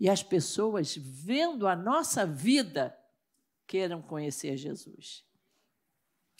E 0.00 0.08
as 0.08 0.22
pessoas, 0.22 0.96
vendo 0.96 1.68
a 1.68 1.76
nossa 1.76 2.24
vida, 2.24 2.96
queiram 3.70 4.02
conhecer 4.02 4.56
Jesus. 4.56 5.24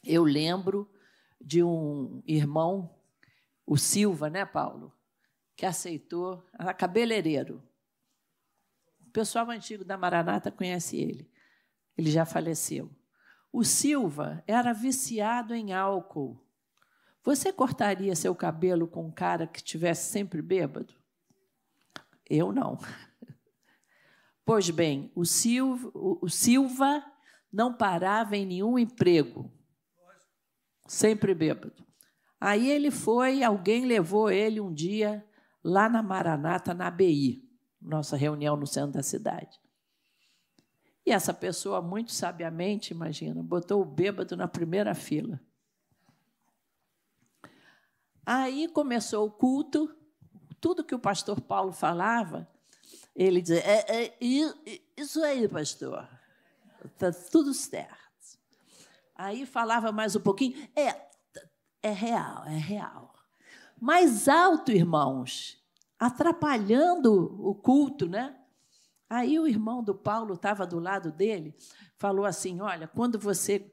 Eu 0.02 0.24
lembro 0.24 0.90
de 1.40 1.62
um 1.62 2.20
irmão, 2.26 2.92
o 3.64 3.76
Silva, 3.76 4.28
né, 4.28 4.44
Paulo? 4.44 4.92
Que 5.54 5.64
aceitou, 5.64 6.44
era 6.58 6.74
cabeleireiro. 6.74 7.62
O 9.06 9.10
pessoal 9.10 9.48
antigo 9.48 9.84
da 9.84 9.96
Maranata 9.96 10.50
conhece 10.50 10.96
ele. 10.96 11.30
Ele 11.96 12.10
já 12.10 12.26
faleceu. 12.26 12.90
O 13.52 13.62
Silva 13.62 14.42
era 14.44 14.72
viciado 14.72 15.54
em 15.54 15.72
álcool. 15.72 16.44
Você 17.22 17.52
cortaria 17.52 18.16
seu 18.16 18.34
cabelo 18.34 18.88
com 18.88 19.06
um 19.06 19.12
cara 19.12 19.46
que 19.46 19.58
estivesse 19.58 20.10
sempre 20.10 20.42
bêbado? 20.42 20.92
Eu 22.28 22.50
não. 22.52 22.76
Pois 24.42 24.68
bem, 24.68 25.12
o 25.14 25.24
Silva, 25.24 25.92
o 25.94 26.28
Silva 26.28 27.04
não 27.52 27.74
parava 27.74 28.36
em 28.36 28.46
nenhum 28.46 28.78
emprego 28.78 29.50
sempre 30.90 31.34
bêbado. 31.34 31.86
Aí 32.40 32.68
ele 32.68 32.90
foi, 32.90 33.44
alguém 33.44 33.84
levou 33.84 34.28
ele 34.28 34.60
um 34.60 34.72
dia 34.72 35.24
lá 35.62 35.88
na 35.88 36.02
Maranata, 36.02 36.74
na 36.74 36.88
ABI, 36.88 37.48
nossa 37.80 38.16
reunião 38.16 38.56
no 38.56 38.66
centro 38.66 38.92
da 38.92 39.02
cidade. 39.02 39.60
E 41.06 41.12
essa 41.12 41.32
pessoa, 41.32 41.80
muito 41.80 42.12
sabiamente, 42.12 42.92
imagina, 42.92 43.42
botou 43.42 43.80
o 43.80 43.84
bêbado 43.84 44.36
na 44.36 44.48
primeira 44.48 44.94
fila. 44.94 45.40
Aí 48.26 48.68
começou 48.68 49.26
o 49.26 49.30
culto, 49.30 49.94
tudo 50.60 50.84
que 50.84 50.94
o 50.94 50.98
pastor 50.98 51.40
Paulo 51.40 51.72
falava, 51.72 52.48
ele 53.14 53.40
dizia: 53.40 53.60
é, 53.60 54.06
é, 54.06 54.18
Isso 54.96 55.22
aí, 55.22 55.48
pastor, 55.48 56.08
está 56.86 57.12
tudo 57.12 57.52
certo. 57.54 58.00
Aí 59.14 59.44
falava 59.44 59.92
mais 59.92 60.16
um 60.16 60.20
pouquinho. 60.20 60.56
É, 60.74 61.08
é 61.82 61.90
real, 61.90 62.44
é 62.46 62.56
real. 62.56 63.14
Mais 63.80 64.28
alto, 64.28 64.70
irmãos, 64.70 65.62
atrapalhando 65.98 67.36
o 67.46 67.54
culto, 67.54 68.08
né? 68.08 68.36
Aí 69.08 69.38
o 69.38 69.46
irmão 69.46 69.82
do 69.82 69.94
Paulo 69.94 70.34
estava 70.34 70.66
do 70.66 70.78
lado 70.78 71.10
dele, 71.10 71.54
falou 71.96 72.24
assim: 72.24 72.60
Olha, 72.60 72.86
quando 72.86 73.18
você 73.18 73.72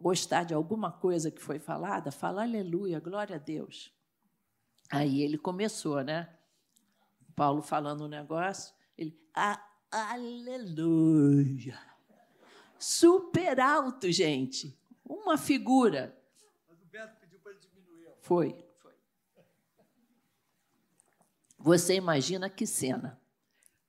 gostar 0.00 0.44
de 0.44 0.54
alguma 0.54 0.90
coisa 0.90 1.30
que 1.30 1.42
foi 1.42 1.58
falada, 1.58 2.10
fala 2.10 2.42
aleluia, 2.42 3.00
glória 3.00 3.36
a 3.36 3.38
Deus. 3.38 3.92
Aí 4.90 5.22
ele 5.22 5.36
começou, 5.36 6.02
né? 6.02 6.28
Paulo 7.36 7.62
falando 7.62 8.04
um 8.04 8.08
negócio, 8.08 8.74
ele, 8.96 9.16
aleluia. 9.92 11.78
Super 12.78 13.60
alto, 13.60 14.10
gente 14.10 14.78
uma 15.08 15.38
figura. 15.38 16.16
Mas 16.68 16.80
o 16.80 16.84
Beto 16.84 17.16
pediu 17.20 17.40
para 17.40 17.52
ele 17.52 17.60
diminuir. 17.60 18.12
Foi. 18.20 18.64
Foi. 18.78 18.92
Você 21.58 21.94
imagina 21.94 22.50
que 22.50 22.66
cena. 22.66 23.20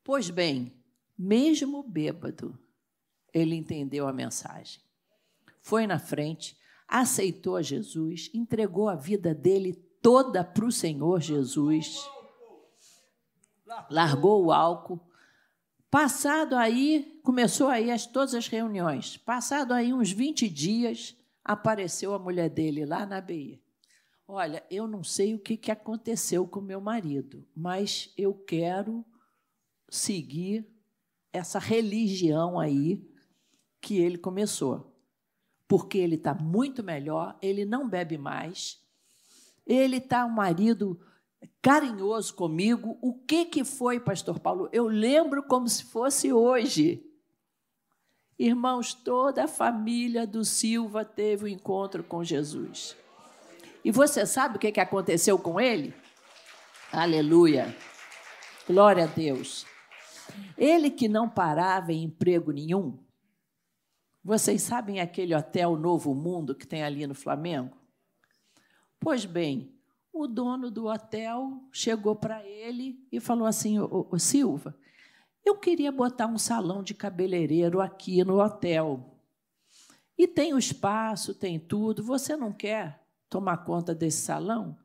Pois 0.04 0.30
bem, 0.30 0.74
mesmo 1.18 1.84
bêbado, 1.84 2.58
ele 3.34 3.56
entendeu 3.56 4.08
a 4.08 4.14
mensagem. 4.14 4.82
Foi 5.62 5.86
na 5.86 6.00
frente, 6.00 6.58
aceitou 6.88 7.58
a 7.58 7.62
Jesus, 7.62 8.32
entregou 8.34 8.90
a 8.90 8.96
vida 8.96 9.36
dele 9.36 9.74
toda 10.02 10.44
para 10.44 10.66
o 10.66 10.72
Senhor 10.72 11.20
Jesus, 11.22 12.10
largou 13.90 14.46
o 14.46 14.52
álcool. 14.52 15.00
Passado 15.92 16.56
aí, 16.56 17.19
começou 17.30 17.68
aí 17.68 17.92
as, 17.92 18.08
todas 18.08 18.34
as 18.34 18.48
reuniões. 18.48 19.16
Passado 19.16 19.72
aí 19.72 19.94
uns 19.94 20.12
20 20.12 20.50
dias, 20.50 21.16
apareceu 21.46 22.12
a 22.16 22.18
mulher 22.18 22.50
dele 22.50 22.88
lá 22.88 23.06
na 23.06 23.22
BI. 23.22 23.62
Olha, 24.28 24.66
eu 24.68 24.88
não 24.88 25.04
sei 25.04 25.36
o 25.36 25.40
que, 25.40 25.56
que 25.56 25.70
aconteceu 25.70 26.48
com 26.48 26.60
meu 26.60 26.82
marido, 26.82 27.48
mas 27.56 28.12
eu 28.18 28.34
quero 28.34 29.06
seguir 29.88 30.68
essa 31.32 31.60
religião 31.60 32.60
aí 32.60 33.08
que 33.80 34.00
ele 34.00 34.18
começou. 34.18 35.00
Porque 35.68 36.00
ele 36.00 36.16
está 36.16 36.34
muito 36.34 36.84
melhor, 36.84 37.38
ele 37.44 37.64
não 37.64 37.88
bebe 37.88 38.18
mais, 38.18 38.84
ele 39.68 39.98
está 39.98 40.26
um 40.26 40.32
marido 40.32 41.00
carinhoso 41.62 42.34
comigo. 42.34 42.98
O 43.04 43.14
que, 43.14 43.46
que 43.46 43.64
foi, 43.64 44.00
Pastor 44.00 44.40
Paulo? 44.40 44.68
Eu 44.74 44.88
lembro 44.88 45.44
como 45.44 45.70
se 45.70 45.84
fosse 45.84 46.34
hoje. 46.34 47.06
Irmãos, 48.40 48.94
toda 48.94 49.44
a 49.44 49.48
família 49.50 50.26
do 50.26 50.46
Silva 50.46 51.04
teve 51.04 51.44
o 51.44 51.46
um 51.46 51.50
encontro 51.50 52.02
com 52.02 52.24
Jesus. 52.24 52.96
E 53.84 53.92
você 53.92 54.26
sabe 54.26 54.56
o 54.56 54.60
que, 54.60 54.80
aconteceu 54.80 55.38
com 55.38 55.60
ele? 55.60 55.94
Aleluia. 56.90 57.76
Glória 58.66 59.04
a 59.04 59.08
Deus. 59.08 59.66
Ele 60.58 60.90
que 60.90 61.10
não 61.10 61.28
parava 61.28 61.92
em 61.92 62.04
emprego 62.04 62.52
nenhum, 62.52 62.98
Vocês 64.24 64.62
sabem 64.62 65.00
aquele 65.00 65.36
hotel 65.36 65.76
Novo 65.76 66.14
Mundo 66.14 66.56
que 66.56 66.68
tem 66.68 66.84
ali 66.84 67.08
no 67.08 67.16
Flamengo? 67.16 67.78
Pois 69.00 69.26
bem, 69.26 69.74
o 70.14 70.28
dono 70.28 70.70
do 70.70 70.88
hotel 70.88 71.62
chegou 71.72 72.16
para 72.16 72.46
ele 72.46 73.06
e 73.12 73.20
falou 73.20 73.48
assim: 73.48 73.80
ô, 73.80 74.20
Silva, 74.20 74.78
eu 75.46 75.58
queria 75.58 75.92
botar 75.92 76.28
um 76.28 76.38
salão 76.38 76.84
de 76.84 76.94
cabeleireiro 76.94 77.82
aqui 77.82 78.24
no 78.24 78.40
hotel. 78.40 79.16
E 80.18 80.28
tem 80.28 80.54
o 80.54 80.60
espaço, 80.60 81.34
tem 81.34 81.60
tudo. 81.60 82.04
Você 82.04 82.36
não 82.36 82.52
quer 82.52 83.02
tomar 83.30 83.58
conta 83.58 83.96
desse 83.96 84.22
salão? 84.22 84.78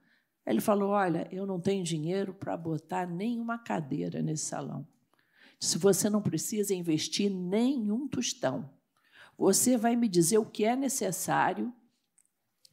Ele 0.46 0.60
falou: 0.60 0.90
Olha, 0.90 1.28
eu 1.32 1.46
não 1.46 1.60
tenho 1.60 1.82
dinheiro 1.82 2.32
para 2.32 2.56
botar 2.56 3.06
nenhuma 3.06 3.58
cadeira 3.58 4.22
nesse 4.22 4.44
salão. 4.44 4.86
Se 5.58 5.78
você 5.78 6.10
não 6.10 6.22
precisa 6.22 6.74
investir 6.74 7.30
nenhum 7.30 8.06
tostão, 8.06 8.70
você 9.36 9.76
vai 9.76 9.96
me 9.96 10.08
dizer 10.08 10.38
o 10.38 10.46
que 10.46 10.64
é 10.64 10.76
necessário. 10.76 11.72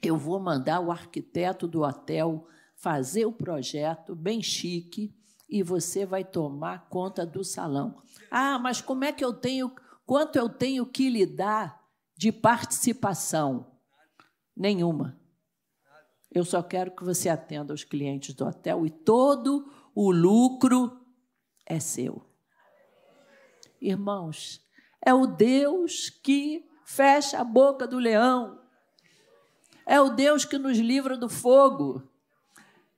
Eu 0.01 0.17
vou 0.17 0.39
mandar 0.39 0.79
o 0.79 0.91
arquiteto 0.91 1.67
do 1.67 1.81
hotel 1.81 2.47
fazer 2.75 3.25
o 3.25 3.31
projeto 3.31 4.15
bem 4.15 4.41
chique 4.41 5.15
e 5.51 5.61
você 5.61 6.05
vai 6.05 6.23
tomar 6.23 6.87
conta 6.87 7.25
do 7.25 7.43
salão. 7.43 8.01
Ah, 8.31 8.57
mas 8.57 8.79
como 8.79 9.03
é 9.03 9.11
que 9.11 9.23
eu 9.23 9.33
tenho, 9.33 9.69
quanto 10.05 10.37
eu 10.37 10.47
tenho 10.47 10.85
que 10.85 11.09
lhe 11.09 11.25
dar 11.25 11.85
de 12.15 12.31
participação? 12.31 13.69
Nenhuma. 14.55 15.19
Eu 16.31 16.45
só 16.45 16.63
quero 16.63 16.91
que 16.91 17.03
você 17.03 17.27
atenda 17.27 17.73
os 17.73 17.83
clientes 17.83 18.33
do 18.33 18.45
hotel 18.45 18.85
e 18.85 18.89
todo 18.89 19.69
o 19.93 20.09
lucro 20.09 20.97
é 21.65 21.81
seu. 21.81 22.25
Irmãos, 23.81 24.65
é 25.05 25.13
o 25.13 25.27
Deus 25.27 26.09
que 26.09 26.65
fecha 26.85 27.39
a 27.39 27.43
boca 27.43 27.85
do 27.85 27.99
leão. 27.99 28.61
É 29.85 29.99
o 29.99 30.09
Deus 30.09 30.45
que 30.45 30.57
nos 30.57 30.77
livra 30.77 31.17
do 31.17 31.27
fogo. 31.27 32.07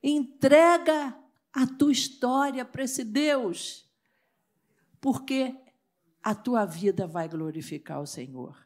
Entrega 0.04 1.18
a 1.54 1.68
tua 1.68 1.92
história 1.92 2.66
para 2.66 2.84
esse 2.84 3.04
Deus, 3.04 3.88
porque 5.00 5.56
a 6.22 6.34
tua 6.34 6.66
vida 6.66 7.06
vai 7.06 7.30
glorificar 7.30 8.02
o 8.02 8.08
Senhor. 8.08 8.63